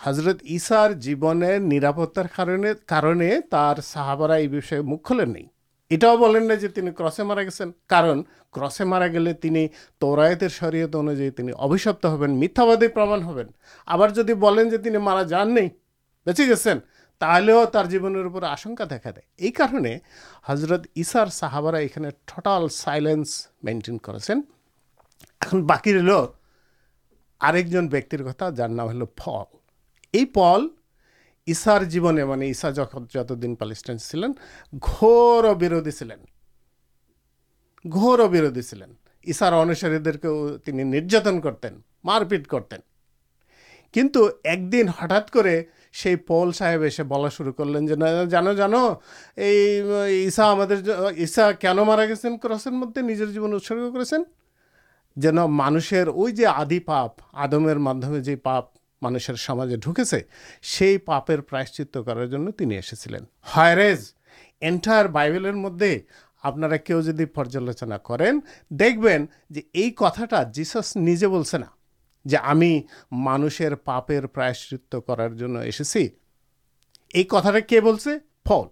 হজরত 0.00 0.38
ইসার 0.48 0.90
জীবনের 0.98 1.56
নিরাপত্তার 1.62 2.28
কারণে 2.36 2.70
কারণে 2.88 3.28
তার 3.50 3.76
সাহাবারা 3.92 4.36
এই 4.38 4.48
বিষয়ে 4.48 4.82
মুখ 4.82 5.00
খোলেন 5.02 5.30
নেই 5.32 5.46
یہ 5.91 6.91
کسے 6.97 7.23
مارا 7.23 7.41
گے 7.43 7.63
کار 7.87 8.03
کسے 8.51 8.83
مارا 8.83 9.07
گے 9.07 9.67
تورائے 9.97 10.49
شریکت 10.49 10.95
انوجائے 10.95 11.51
ابشپت 11.51 12.05
ہبین 12.05 12.39
میتھا 12.39 12.65
بدھ 12.65 12.83
پر 12.93 13.43
آپ 13.87 14.15
جدی 14.15 14.97
مارا 14.97 15.23
جان 15.23 15.53
نہیں 15.55 15.69
بےچی 16.25 16.47
گیس 16.47 16.67
جیو 17.89 18.45
آشنک 18.45 18.81
دیکھا 18.89 19.09
دے 19.09 19.21
یہ 19.45 19.51
کارنے 19.51 19.97
حضرت 20.45 20.87
ایسار 20.95 21.27
صحابرا 21.31 21.79
یہٹال 21.79 22.69
سائلینس 22.69 23.47
مینٹین 23.63 23.97
کرکی 23.97 25.91
ہلو 25.91 26.25
جنر 27.51 28.01
کتا 28.01 28.49
جار 28.49 28.69
ہوئی 28.69 30.25
پل 30.25 30.67
یسار 31.47 31.81
جیونے 31.83 32.23
مجھے 32.25 32.45
یسا 32.45 32.69
جتن 32.69 33.55
پالسٹین 33.55 33.97
چلین 33.99 34.31
گوردی 34.73 35.67
گوردی 37.85 38.61
سیلین 38.61 38.93
یسارے 39.25 39.97
درد 39.99 40.21
کون 40.21 41.41
کرتیں 41.41 41.69
مارپیٹ 42.03 42.47
کرتین 42.47 42.79
کنٹو 43.93 44.27
ایک 44.43 44.71
دن 44.71 44.87
ہٹا 44.99 45.19
کر 45.33 45.47
سی 45.93 46.15
پول 46.27 46.51
صاحب 46.51 46.83
اسے 46.83 47.03
بلا 47.03 47.29
شروع 47.29 47.53
کر 47.53 47.65
لینا 47.65 48.23
جان 48.23 48.55
جان 48.55 48.73
یہ 49.37 50.07
یسا 50.07 50.51
ہم 50.51 50.61
یسا 51.17 51.51
کن 51.51 51.77
مارا 51.77 52.05
گرسر 52.05 52.71
مدد 52.71 53.33
جیون 53.33 53.53
ات 53.53 53.67
کر 53.69 54.17
جان 55.17 55.35
مانشر 55.35 56.07
وہ 56.07 56.29
آدی 56.55 56.79
پاپ 56.79 57.21
آدمر 57.33 57.75
مادمے 57.75 58.19
جو 58.19 58.37
پاپ 58.37 58.74
مانسر 59.01 59.35
سمجھے 59.35 60.03
سے 60.03 60.19
پھر 61.19 61.41
پراشچ 61.41 61.81
کرارے 61.93 62.81
ایسے 63.55 64.13
انٹائر 64.61 65.05
بائیبلر 65.05 65.53
مدد 65.53 65.83
آپ 66.43 66.57
جدالوچنا 67.45 67.97
کر 67.97 68.21
دیکھ 68.69 68.99
بنا 68.99 70.43
جیسس 70.53 70.95
نیجے 70.95 71.27
مانشیر 73.11 73.75
پپر 73.75 74.25
پراشچ 74.25 74.73
کرارے 75.07 75.83
سی 75.83 76.07
کتا 77.23 77.59
کہ 77.59 77.79
فون 78.45 78.67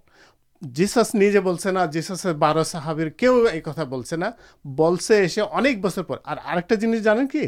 جیسس 0.61 1.15
نیجے 1.15 1.39
نہ 1.71 1.79
جیسس 1.91 2.25
بار 2.25 2.63
صحابر 2.63 3.09
کیوں 3.09 3.35
یہ 3.53 3.59
کتا 3.61 3.83
بولنا 3.83 4.29
بول 4.65 4.97
سے 4.97 5.17
ایسے 5.17 5.41
اب 5.41 5.81
بچر 5.81 6.03
پہ 6.03 6.13
اور 6.23 6.37
جنس 6.75 7.03
جانے 7.03 7.27
کی 7.31 7.47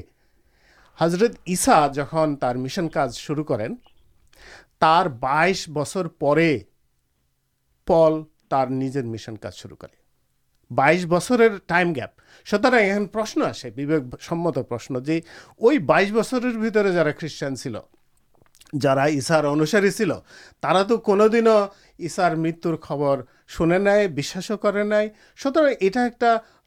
حضرت 1.00 1.32
ایسا 1.46 1.88
جہاں 1.94 2.26
مشن 2.56 2.88
کار 2.90 3.10
شروع 3.10 3.44
کرو 3.44 3.74
کر 11.12 11.58
ٹائم 11.68 11.94
گھنٹ 11.94 13.16
آسے 13.44 13.70
پرشن 14.70 15.04
جو 15.04 15.20
وہ 15.60 15.72
بائیس 15.86 16.12
بچر 16.12 16.50
بھی 16.52 16.70
خیشچان 17.20 17.56
چل 17.56 17.76
جارا 18.82 19.06
یسار 19.08 19.44
انوسار 19.44 19.90
چل 19.90 20.12
تر 20.62 20.84
دنوں 21.28 21.68
ایسار 22.00 22.36
مرتر 22.36 22.76
خبر 22.82 23.22
شونے 23.48 23.78
نئے 23.78 24.08
نئے 24.84 25.08
سوتر 25.38 25.68
یہ 25.82 25.90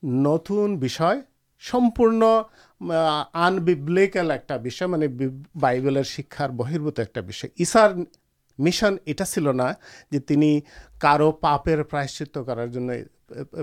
نتن 0.02 0.76
سمپرن 1.62 2.22
آنبلیکل 2.80 4.30
ایک 4.30 4.46
بائیبل 5.60 6.02
شکشار 6.02 6.50
بہربوت 6.50 6.98
ایکسار 6.98 7.90
مشن 8.58 8.96
یہاں 9.06 10.60
کارو 10.98 11.32
پپر 11.32 11.82
پراشچ 11.82 12.38
کرار 12.46 12.66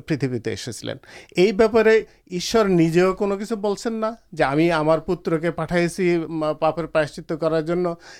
پریتیں 0.07 0.27
ایسے 0.45 0.93
یہ 1.37 1.51
بارے 1.51 1.83
میں 1.83 1.99
یشر 2.35 2.65
نجے 2.65 3.03
کو 3.17 3.27
پوتر 5.05 5.37
کے 5.37 5.51
پٹھائیسی 5.51 6.17
پاپر 6.59 6.85
پراشچ 6.85 7.31
کرار 7.39 7.61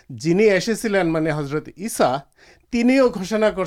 جن 0.10 0.40
ایسے 0.40 1.04
میری 1.04 1.32
حضرت 1.32 1.70
ایسا 1.76 2.18
تینوں 2.70 3.10
گھوشنا 3.14 3.50
کر 3.50 3.66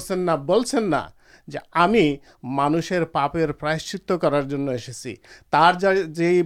ہمیں 1.74 2.16
مانسر 2.42 3.04
پپر 3.04 3.52
پراشچ 3.52 4.10
کرار 4.20 4.42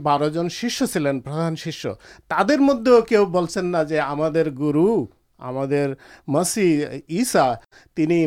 بار 0.02 0.28
جن 0.28 0.48
شیشیہ 0.48 0.86
پردھان 1.24 1.56
شیشیہ 1.56 1.92
تر 2.28 2.58
مدد 2.58 2.88
کھیو 3.08 3.24
گرو 4.58 5.04
ہم 5.40 5.58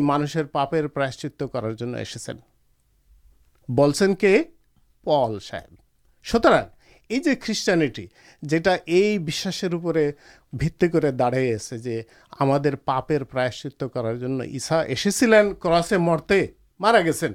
مانشر 0.02 0.44
پاپر 0.44 0.86
پراشچ 0.86 1.26
کرارے 1.52 2.32
پل 3.68 3.92
سا 3.92 4.06
سوتر 6.24 6.52
یہ 7.10 7.18
جو 7.18 7.32
خریشانی 7.42 8.06
داڑی 11.10 11.52
ہم 12.40 12.56
کرنا 13.94 14.44
یسا 14.44 14.80
ایسے 14.80 15.26
کسے 15.60 15.98
مرتے 15.98 16.46
مارا 16.80 17.00
گھا 17.00 17.12
پلتی 17.12 17.34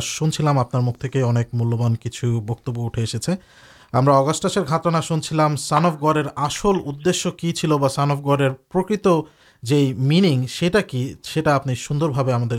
شن 0.00 0.30
چلام 0.30 0.56
مختلف 0.56 1.16
مولان 1.52 1.96
کچھ 1.96 2.24
بکبرس 2.24 3.16
گڑھ 6.02 6.28
ادھی 6.86 7.66
سان 7.90 8.10
گڑھ 8.26 8.42
جی 9.62 9.94
مین 9.96 10.44
آپ 11.48 11.66
نے 11.66 11.74
سوندربھا 11.74 12.36
ہم 12.36 12.48
ترقی 12.48 12.58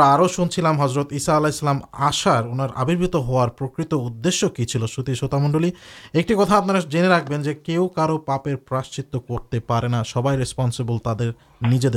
آؤ 0.00 0.26
شنچل 0.26 0.66
حضرت 0.66 1.06
ایسا 1.10 1.36
آلہلام 1.36 1.78
آسار 1.92 2.44
اُنار 2.44 2.68
آبربت 2.74 3.14
ہارت 3.14 3.92
ادیہ 3.92 4.48
کی 4.48 4.66
شروع 4.66 5.38
منڈل 5.38 5.70
ایک 6.12 6.32
آپ 6.50 6.64
جنے 6.88 7.08
رکھبین 7.08 7.42
جو 7.42 7.52
کہ 7.62 7.78
پپر 8.18 8.56
پراشچ 8.56 9.00
کرتے 9.12 9.60
پے 9.60 9.88
سب 10.06 10.28
ریسپنسبل 10.28 10.98
تر 10.98 11.30
نجی 11.62 11.88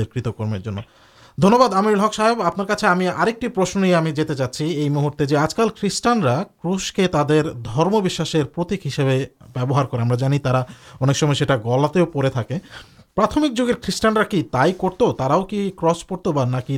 دمرن 1.37 1.73
عمیر 1.73 2.05
ہق 2.05 2.15
صاحب 2.15 2.41
آپ 2.41 2.79
سے 2.79 3.07
آشن 3.07 3.81
نہیں 3.81 4.11
جاتی 4.11 4.65
یہ 4.65 4.89
مہرتیں 4.89 5.25
جو 5.25 5.39
آج 5.39 5.55
کل 5.55 5.67
خریدانا 5.81 6.43
کوش 6.43 6.93
کے 6.93 7.07
تعداد 7.07 7.67
پرتک 8.55 8.87
ہسے 8.87 9.25
ہمارا 9.57 10.61
انکم 11.01 11.33
سب 11.33 11.65
گلا 11.65 12.03
پڑے 12.05 12.29
تھے 12.29 12.59
پرامک 13.17 13.55
جگہ 13.57 13.73
خریشٹانا 13.81 14.23
کہ 14.23 14.41
تھی 14.51 14.71
کرتے 14.81 15.05
کس 15.77 16.07
پڑنا 16.07 16.59
کھجے 16.59 16.77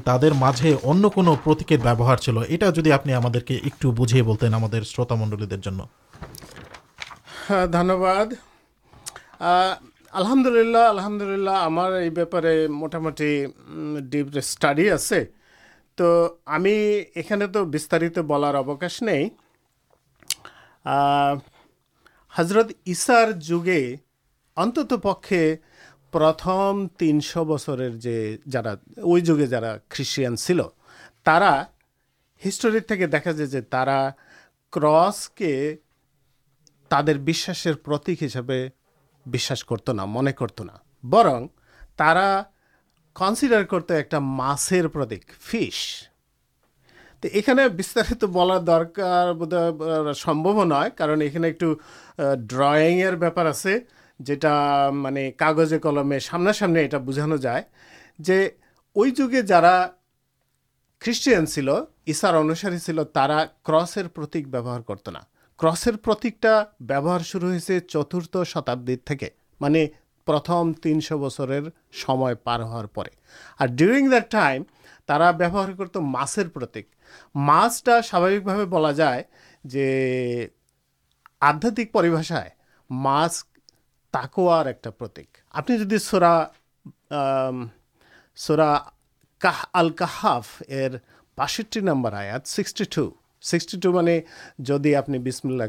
انتقار 0.84 2.18
چل 2.18 2.38
یہ 2.50 2.94
آپ 2.94 3.06
کے 3.48 3.56
ایکٹو 3.64 3.92
بوجھے 3.92 4.22
بولت 4.22 4.44
ہملا 11.04 11.66
ہمارے 11.66 12.10
بارے 12.10 12.56
میں 12.58 12.68
موٹر 12.68 13.00
ڈیپ 14.10 14.28
اسٹاڈی 14.36 14.90
آئی 14.90 15.24
ایو 15.98 17.66
بسارت 17.66 18.20
بولار 18.20 18.56
نہیں 19.02 19.30
হজরত 22.33 22.68
ইসার 22.87 23.29
যুগে 23.41 23.83
অন্তত 24.57 24.91
পক্ষে 25.03 25.43
প্রথম 26.12 26.70
তিনশো 26.99 27.41
বছরের 27.45 27.93
যে 27.99 28.16
যারা 28.47 28.72
ওই 29.03 29.20
যুগে 29.20 29.47
যারা 29.47 29.70
খ্রিস্টিয়ান 29.91 30.35
ছিল 30.37 30.61
তারা 31.25 31.53
হিস্টোরি 32.43 32.81
থেকে 32.81 33.05
দেখা 33.07 33.33
যায় 33.33 33.51
যে 33.51 33.61
তারা 33.70 33.99
ক্রসকে 34.72 35.53
তাদের 36.91 37.16
বিশ্বাসের 37.20 37.77
প্রতীক 37.77 38.18
হিসেবে 38.20 38.59
বিশ্বাস 39.27 39.61
করতো 39.64 39.91
না 39.93 40.05
মনে 40.07 40.33
করতো 40.33 40.62
না 40.64 40.77
বরং 41.05 41.41
তারা 41.97 42.27
কনসিডার 43.16 43.62
করতো 43.66 43.91
একটা 43.95 44.18
মাছের 44.41 44.87
প্রতীক 44.89 45.25
ফিশ 45.41 45.79
تو 47.24 47.28
یہارت 47.28 48.24
بلا 48.24 48.57
درکار 48.67 50.13
سمبو 50.15 50.63
نو 50.63 50.76
کارن 50.97 51.22
یہ 51.22 51.45
ایک 51.45 51.63
ڈرن 52.49 53.15
باپارے 53.20 53.78
جا 54.20 54.89
میرے 54.93 55.32
کاغذ 55.32 55.74
کلم 55.84 56.13
سامنا 56.22 56.51
سامنے 56.53 56.84
یہ 56.84 56.97
بوجھان 56.97 57.36
جائے 57.38 58.49
وہاں 58.95 59.86
کسٹان 61.01 61.45
چل 61.45 61.70
ایسار 61.70 62.34
انساری 62.34 62.80
چل 62.80 63.03
ترا 63.13 63.43
کسرت 63.63 64.36
کرتنا 64.88 65.20
کسر 65.59 65.95
پرتکٹا 65.95 66.63
بوہار 66.80 67.20
شروع 67.22 67.51
چترت 67.59 68.38
شتاب 68.47 68.89
تین 70.84 71.01
سو 71.01 71.17
بچر 71.17 72.34
پار 72.43 72.59
ہونگ 72.59 74.13
دائم 74.32 74.63
ترا 75.07 75.32
وار 75.51 75.70
کرت 75.78 75.97
ماسر 75.97 76.47
پر 76.47 76.65
ساواکے 78.03 78.66
بلا 78.66 78.91
جائے 78.91 79.24
آدھات 81.41 81.80
پریباشائ 81.91 82.49
تک 85.07 85.38
آپ 85.51 85.70
نے 85.70 85.78
ٹو 93.82 93.91
مجھے 93.91 94.22
جدید 94.57 94.95
آپ 94.95 95.10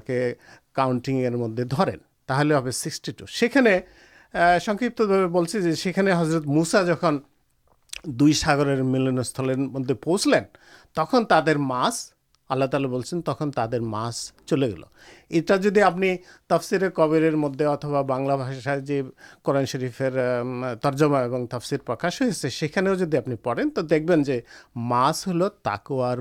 کے 0.07 0.35
کاؤنٹی 0.73 1.29
مددٹی 1.29 3.13
ٹو 3.13 3.27
سنکتھ 3.27 5.03
حضرت 6.17 6.47
موسا 6.47 6.83
جن 6.83 7.19
دو 8.05 8.27
ملنستل 8.83 9.55
مدد 9.55 9.93
پوچھ 10.03 10.29
ل 10.29 10.35
تک 10.97 11.15
تر 11.29 11.57
مس 11.57 12.13
آلہ 12.51 12.65
تعالی 12.65 12.87
بول 12.87 13.03
تک 13.03 13.43
تر 13.57 13.81
ماس 13.81 14.33
چلے 14.47 14.67
گی 14.67 14.83
یہ 15.31 15.57
جی 15.57 15.83
آپ 15.83 15.95
تفسرے 16.47 16.91
کبیرر 16.91 17.37
مدد 17.37 17.61
اتبا 17.61 18.01
بنلا 18.03 18.37
بھاشا 18.37 18.77
جی 18.77 19.01
قرآن 19.43 19.67
شرفر 19.67 20.19
ترجمہ 20.83 21.19
تفسیر 21.51 21.79
پرکاش 21.79 22.21
ہوتا 22.23 22.49
سننے 22.49 23.17
آپ 23.19 23.43
پڑھیں 23.43 23.65
تو 23.75 23.83
دیکھیں 23.83 24.17
جو 24.17 24.35
ماس 24.91 25.27
ہل 25.29 25.43
تاکہ 25.63 26.17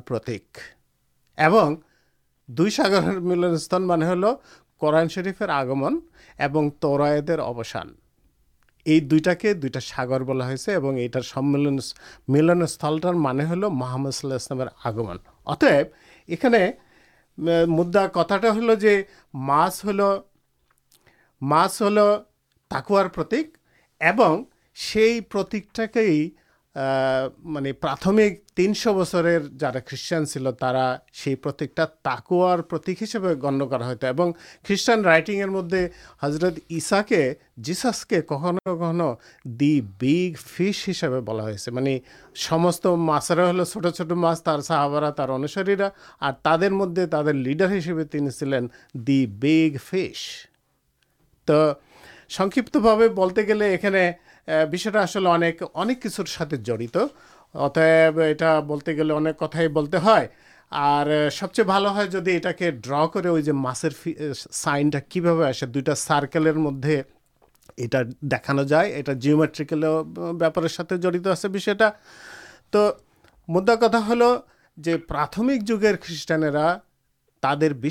دو 2.49 2.65
ملنستان 3.21 3.87
مان 3.87 4.01
قرآن 4.77 5.07
شرفر 5.07 5.49
آگمنگ 5.49 6.69
ترائے 6.79 7.21
ابسان 7.39 7.87
یہ 8.89 8.99
دور 8.99 10.19
بلا 10.19 10.49
ملن 12.27 12.67
سلٹار 12.67 13.13
مانے 13.13 13.43
ہل 13.43 13.63
محمد 13.63 14.11
صلی 14.11 14.31
اللہ 14.31 14.63
آگمن 14.83 15.17
اتب 15.45 15.97
یہ 16.27 16.45
مدد 17.67 17.97
کتا 18.13 18.35
ہل 18.35 18.75
جو 18.79 18.89
ماس 19.33 19.85
ہل 19.85 20.01
ماس 21.41 21.81
ہل 21.81 21.99
تکوار 22.67 23.05
پرت 23.05 23.33
پرت 25.29 25.55
میری 26.75 27.71
پراتھمک 27.71 28.39
تینش 28.55 28.87
بسر 28.87 29.27
جا 29.59 29.71
خچان 29.87 30.25
چل 30.25 30.51
ترا 30.59 30.95
سی 31.13 31.33
پر 31.35 31.51
تاکوارت 32.01 32.73
ہسے 33.01 33.19
گنیہ 33.43 34.29
خریشٹان 34.65 35.05
رائٹی 35.05 35.43
مدد 35.45 35.73
حضرت 36.23 36.59
ایسا 36.69 37.01
کے 37.01 37.33
جیساس 37.57 38.05
کے 38.05 38.21
کھو 38.21 38.37
کھون 38.37 39.01
دیگ 39.43 40.33
فش 40.47 40.87
ہسپے 40.89 41.19
بلا 41.21 41.49
میم 41.71 42.99
ماسرا 42.99 43.49
ہل 43.49 43.63
چھٹ 43.63 43.95
چھوٹ 43.95 44.11
ماس 44.11 44.43
تر 44.43 44.61
صحابرا 44.61 45.09
تر 45.09 45.29
انسریرا 45.29 45.89
اور 46.19 46.33
تعداد 46.43 46.71
مدد 46.71 47.11
تر 47.11 47.33
لیڈر 47.33 47.77
ہسے 47.77 48.03
تین 48.03 48.31
چلین 48.31 48.67
دگ 48.93 49.77
فش 49.85 50.27
تو 51.47 51.71
سیپت 52.29 52.77
گے 53.37 53.71
یہ 53.71 54.11
چورت 54.49 55.17
اتب 57.55 58.19
یہ 58.19 58.33
سب 61.31 61.53
چیز 61.53 61.65
بال 61.65 61.85
ہے 61.85 62.07
جی 62.07 62.39
یہ 62.59 62.71
ڈر 62.71 63.25
وہ 63.25 63.39
سائنٹ 64.51 64.95
کی 65.09 65.21
بھاس 65.21 65.63
دو 65.67 65.95
سارکل 65.95 66.51
مدد 66.51 66.85
یہ 67.77 67.87
دیکھانا 68.21 68.63
جائے 68.63 68.91
یہ 68.91 69.13
جیو 69.13 69.37
میٹرکل 69.37 69.83
بارے 70.15 70.97
جڑت 70.97 71.27
آپ 71.27 71.45
بھی 71.45 71.59
تو 72.69 72.91
مدد 73.47 73.81
کتا 73.81 74.09
ہل 74.09 74.21
جو 74.77 74.91
پراتھمک 75.07 75.61
جگہ 75.61 75.87
خریشانا 76.01 76.77
تعداد 77.43 77.83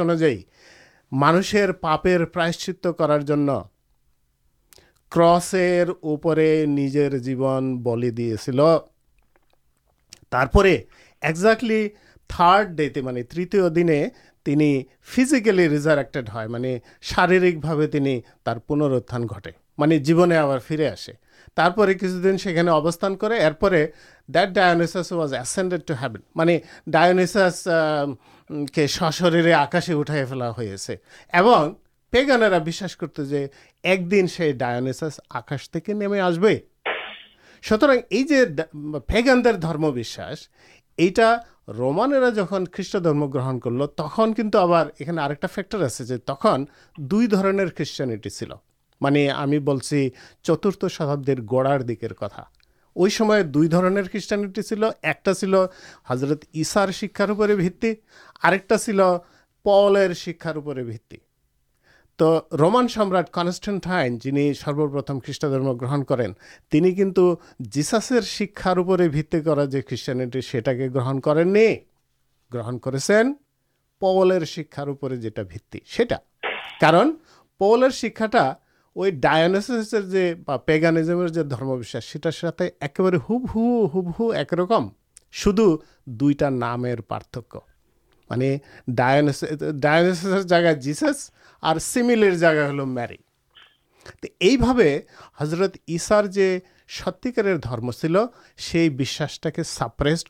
انوائ 0.00 0.36
مانشیر 1.12 1.72
پاپر 1.72 2.24
پراشچ 2.24 2.70
کرارسرپرجن 5.10 6.74
بل 7.82 8.16
دیے 8.16 8.36
ایگزیکٹلی 11.22 11.88
تھارڈ 12.30 12.68
ڈے 12.68 12.88
تے 12.88 13.00
مطلب 13.00 13.52
تیت 13.52 13.76
فکل 15.02 15.58
ریزاریکٹےڈ 15.58 16.30
مطلب 16.48 16.78
شاریک 17.02 17.56
پنروتھان 18.66 19.24
گٹے 19.24 19.50
میری 19.78 19.98
جیونے 19.98 20.36
آپ 20.36 20.68
فری 20.68 20.86
آسے 20.86 21.12
کچھ 21.94 22.04
دن 22.04 22.38
سکے 22.38 22.60
ابستان 22.60 23.16
کرٹ 23.16 23.64
ڈائنسس 24.48 25.12
واج 25.12 25.34
ایسینڈیڈ 25.34 25.80
ٹو 25.86 25.94
ہب 26.02 26.16
میری 26.34 26.58
ڈائنسس 26.86 27.68
کے 28.74 28.86
سشرے 28.86 29.52
آکاشی 29.52 29.92
اٹھائی 29.92 30.24
فلا 30.24 30.50
ہوگانا 30.50 32.58
بھی 32.58 32.72
ایک 33.82 34.10
دن 34.10 34.26
سے 34.26 34.52
ڈائنسس 34.52 35.20
آکاشن 35.30 35.80
کی 35.80 35.92
نمے 35.92 36.20
آسب 36.20 36.46
سوتر 37.62 37.90
یہ 38.10 38.24
جو 38.24 39.00
پیگاندرشا 39.00 40.30
یہ 40.98 41.10
رومانا 41.68 42.28
جب 42.30 42.48
خریش 42.48 42.94
درم 42.94 43.26
گرہن 43.30 43.58
کر 43.60 43.70
لوگ 43.70 44.00
آپ 44.00 45.00
یہ 45.00 45.46
فیکٹر 45.46 45.82
آپ 45.82 46.50
دوانٹی 47.10 47.84
چل 47.84 48.52
مانے 49.00 49.28
ہمیں 49.30 49.58
بچی 49.58 50.08
چترت 50.42 50.84
شتابی 50.90 51.34
گوڑار 51.50 51.80
دکر 51.80 52.12
کتا 52.12 52.42
وہ 52.96 53.08
دوسٹانٹی 53.54 54.20
چل 54.60 54.84
ایک 54.84 55.28
چل 55.34 55.54
ہضرت 56.10 56.44
ایسار 56.52 56.90
شکار 56.90 57.28
آکٹا 58.42 58.78
چل 58.78 59.00
پل 59.64 60.12
شکار 60.16 60.56
تو 62.18 62.40
رومان 62.58 62.88
سمراٹ 62.88 63.32
کنسٹینٹائن 63.32 64.18
جن 64.18 64.54
سروپرت 64.54 65.10
خریٹ 65.26 65.44
گرن 65.80 66.04
کریں 66.04 66.28
کن 66.72 67.12
جیساسر 67.58 68.20
شکار 68.20 68.76
کر 69.44 69.58
گرہن 72.52 72.78
کرپر 72.78 75.14
جو 75.14 75.30
ہے 75.98 76.04
کار 76.80 76.94
پولیس 77.58 77.94
شکایت 77.94 78.36
سیٹر 82.02 82.30
سات 82.30 82.60
ایک 82.60 83.00
ہُ 83.30 83.36
ہو 83.54 84.10
ہو 84.10 84.30
ایک 84.30 84.54
رکم 84.54 84.88
شو 85.32 85.52
دو 85.52 85.78
نام 86.50 86.84
پارتک 87.08 87.56
مانے 88.30 88.58
ڈائنس 88.86 89.44
ڈائنس 89.82 90.26
جگہ 90.48 90.72
جیسس 90.72 91.30
اور 91.60 91.76
سیملر 91.76 92.34
جگہ 92.34 92.68
ہل 92.68 92.80
مار 92.84 93.08
تو 94.22 94.28
یہ 94.40 94.98
حضرت 95.40 95.76
ایسارکار 95.86 97.56
درم 97.56 97.90
چل 97.90 98.16
سیشے 98.56 99.62
ساپرائز 99.62 100.24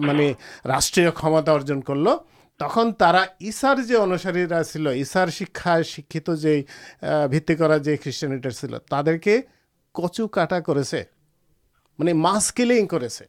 میری 0.00 0.32
راشمتا 0.64 1.52
ارجن 1.52 1.80
کر 1.80 1.94
لارا 1.94 3.24
یسارج 3.40 3.92
انساریہ 3.94 4.86
ایسار 4.88 5.28
شکایت 5.28 5.86
شکشت 5.86 6.40
جو 6.42 7.26
بہت 7.30 7.50
خریشانی 8.04 8.40
چل 8.42 8.74
تے 9.04 9.16
کے 9.18 9.40
کچو 9.94 10.26
کاٹا 10.28 10.60
کرس 10.60 10.94
کل 12.56 12.72
کرد 12.86 13.20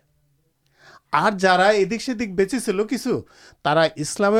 بےچی 2.35 2.59
چل 2.59 2.83
کچھ 2.83 3.07
ترا 3.65 3.85
اسلام 3.95 4.35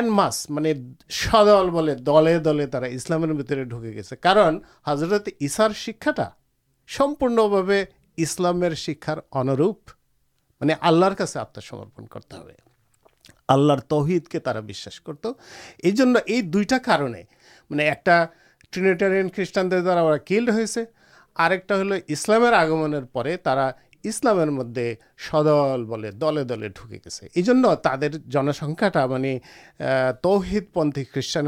انور 0.00 0.30
آپ 11.36 11.54
کرتے 12.10 12.36
ہیں 12.36 12.42
اللہ 13.48 13.72
تحید 13.88 14.28
کے 14.28 14.38
تو 15.14 15.32
یہ 15.84 16.42
دویرٹان 16.42 17.14
اور 19.98 20.16
ایک 20.16 20.32
اسلام 22.08 22.42
پہ 23.12 23.36
اسلام 24.04 24.54
مدے 24.54 24.94
سدل 25.30 26.20
دل 26.20 26.48
دل 26.48 26.68
ڈھکے 26.68 26.96
گیسے 26.96 27.26
یہ 27.36 27.42
جو 27.42 27.74
تر 27.74 28.08
جن 28.26 28.52
سا 28.52 29.08
میری 29.08 29.38
توہید 30.22 30.64
پنتھی 30.72 31.04
خریشان 31.04 31.46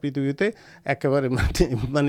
پریتیں 0.00 0.50
ایبارے 0.86 1.28
مطلب 1.28 2.08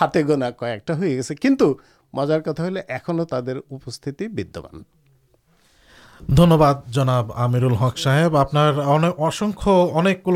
ہاتھا 0.00 0.50
کئے 0.50 0.78
گیس 1.00 1.32
کنٹو 1.42 1.74
مزار 2.14 2.40
کتا 2.40 2.62
ہودان 2.62 4.82
جنابر 6.20 7.66
حق 7.72 7.98
صاحب 7.98 8.36
آپ 8.36 8.54
اصول 8.54 9.52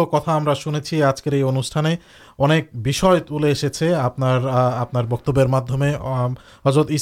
کتا 0.04 0.36
ہمیں 0.36 0.54
شنے 0.54 1.02
آجکر 1.02 1.32
یہ 1.32 1.44
انوشانے 1.44 1.96
انکلے 2.38 3.48
ایسے 3.48 3.94
آپ 3.94 4.22
آپ 4.24 4.92
بکبر 4.92 5.46
معمے 5.46 5.94
حضرت 6.64 6.92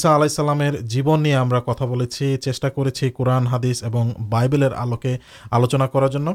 جیون 0.81 1.23
نہیں 1.23 1.35
ہمیں 1.35 1.61
کتا 1.61 1.85
بول 1.85 2.07
چیشا 2.07 2.69
کرن 2.69 3.47
حادیس 3.47 3.85
اور 3.85 4.05
بائیبل 4.29 4.65
آلوکے 4.77 5.17
آلوچنا 5.51 5.87
کرنا 5.87 6.31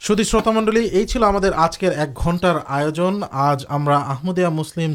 سوت 0.00 0.48
منڈل 0.48 0.76
یہ 0.76 1.04
چلتے 1.04 1.48
آج 1.56 1.78
کے 1.78 1.88
ایک 1.88 2.24
گھنٹار 2.24 2.56
آئے 2.66 2.86
آج 3.30 3.64
ہمشن 3.70 4.90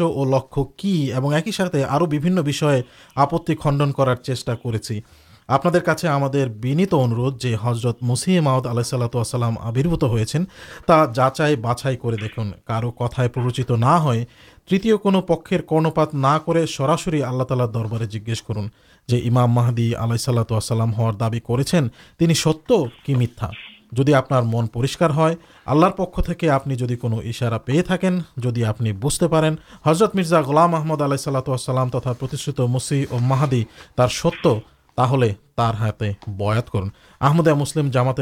اور 0.00 0.26
لکن 0.26 1.32
ایکشئے 1.32 2.82
آپتین 3.16 3.92
کرار 3.92 4.14
چیز 4.14 4.44
کرتے 4.44 6.08
ہم 6.08 6.24
حضرت 7.62 8.02
مسیح 8.02 8.40
موت 8.40 8.66
علیہسلاتوسلام 8.66 9.58
آبربت 9.58 10.02
ہوا 10.02 10.24
جاچائی 11.14 11.56
بھچائی 11.56 11.96
کر 11.96 12.14
دیکھن 12.14 12.50
کار 12.64 12.82
کتائے 12.82 13.28
پروچت 13.28 13.70
نہ 13.70 13.86
ہوئے 13.86 14.24
تیت 14.70 14.86
کم 15.02 15.20
کرنپات 15.20 16.14
نہال 16.14 16.66
امام 19.08 19.52
ماہدی 19.52 19.94
اللہ 19.94 20.42
دیں 22.20 22.34
ستیہ 22.34 23.46
جدید 23.92 24.14
آپ 24.14 24.28
پورا 24.72 25.32
آللہ 25.66 25.86
پک 25.86 26.20
آپ 26.50 26.68
اشارہ 27.24 27.58
پیے 27.58 27.82
تھوڑی 27.82 28.64
آپ 28.64 28.82
بوجھتے 29.00 29.26
پین 29.26 29.54
حضرت 29.86 30.14
مرزا 30.14 30.40
گولام 30.40 30.70
محمد 30.70 31.02
اللہ 31.02 31.88
ترا 31.92 32.12
پرشت 32.12 32.60
مسی 32.60 33.04
ماہدی 33.20 33.64
ستیہ 33.98 34.54
بن 35.98 36.88
آدہ 37.20 37.54
مسلم 37.54 37.90
جامات 37.90 38.20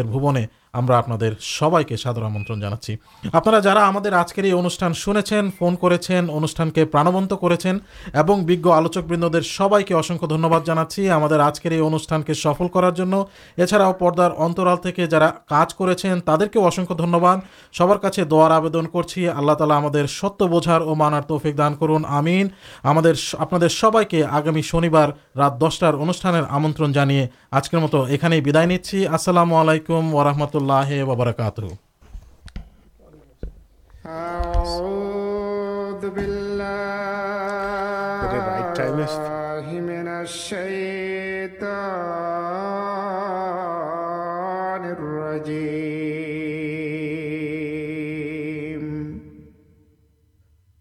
ہم 0.76 0.92
آپ 0.92 1.06
سب 1.40 1.76
کے 1.88 1.96
سادر 1.96 2.22
ہمنچی 2.22 2.96
آپ 3.32 3.48
آج 3.48 4.34
کے 4.34 4.42
یہ 4.42 4.52
انشان 4.52 4.94
شنے 4.94 5.40
فون 5.58 5.76
کرانے 5.76 6.70
کے 6.70 6.84
پرانت 6.84 7.32
کرندے 7.40 9.40
سب 9.40 9.74
کے 9.86 10.26
دھنیہ 10.26 11.40
آج 11.40 11.60
کے 11.60 11.78
انوشان 11.78 12.22
کے 12.22 12.34
سفل 12.34 12.68
کرارا 12.68 13.92
پارلے 13.92 15.06
جا 15.06 15.72
کچھ 15.72 15.78
کرد 15.78 16.52
کے 16.52 16.94
دنیہباد 16.94 17.36
سب 17.72 18.02
کا 18.02 18.08
دعار 18.30 18.50
آدھن 18.50 18.86
کرالا 18.86 19.78
ہمیں 19.78 20.06
ستار 20.06 20.80
اور 20.80 20.96
مانار 20.96 21.22
تفک 21.22 21.58
دان 21.58 21.74
کرم 21.74 22.06
ہم 22.84 23.00
آپ 23.38 23.54
کے 24.10 24.24
آگامی 24.24 24.62
شنی 24.62 24.88
بار 24.88 25.08
رات 25.36 25.60
دسٹار 25.60 25.94
انوشان 25.94 26.34
آج 27.50 27.70
کے 27.70 27.76
مت 27.76 27.94
یہدائی 28.10 29.06
السلام 29.06 29.54
علیکم 29.54 30.14
و 30.14 30.24
رحمۃ 30.24 30.54
اللہ 30.54 30.65
اللہ 30.68 31.02
وبرکاتہ 31.02 31.60
اعوذ 34.04 36.04
باللہ 36.04 36.56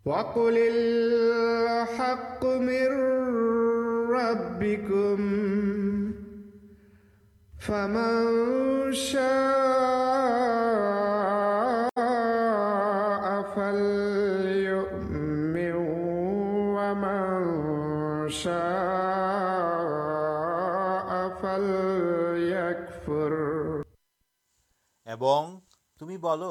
وقل 0.05 0.67
الحق 0.71 2.45
من 2.45 2.87
ربكم. 4.11 5.31
فمن 7.61 8.93
شاء 8.93 9.64
تمی 25.99 26.17
بول 26.17 26.43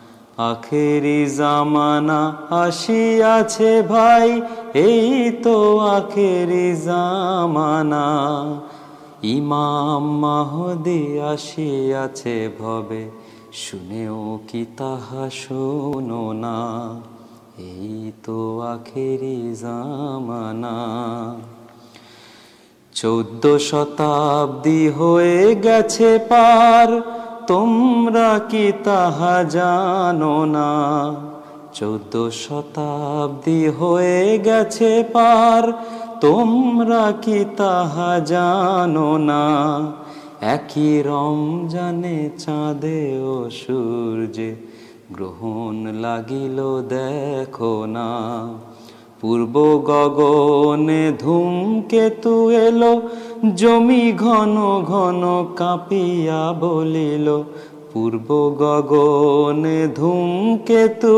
شنا 13.51 14.11
توانا 18.23 20.95
چود 22.93 23.57
شتابی 23.57 24.87
ہو 24.87 25.19
گیار 25.63 26.87
تمر 27.51 28.17
کی 28.49 28.71
چود 31.73 32.15
شدی 32.31 33.67
گے 34.45 35.01
پار 35.13 35.63
تم 36.21 36.83
نہم 39.21 41.67
جانے 41.71 42.29
چور 42.37 44.37
گرہن 45.19 45.95
لگل 45.95 46.59
دیکھنا 46.89 48.07
پور 49.21 49.39
گنے 50.17 51.11
دل 51.19 52.83
جمی 53.55 54.11
گن 54.21 54.55
گن 54.89 55.21
کاپیا 55.55 56.51
بول 56.59 57.27
پور 57.91 58.13
گگنے 58.59 59.85
دوم 59.97 60.57
کےتو 60.65 61.13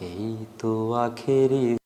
یہ 0.00 0.44
تو 0.58 0.94
آخری 0.94 1.79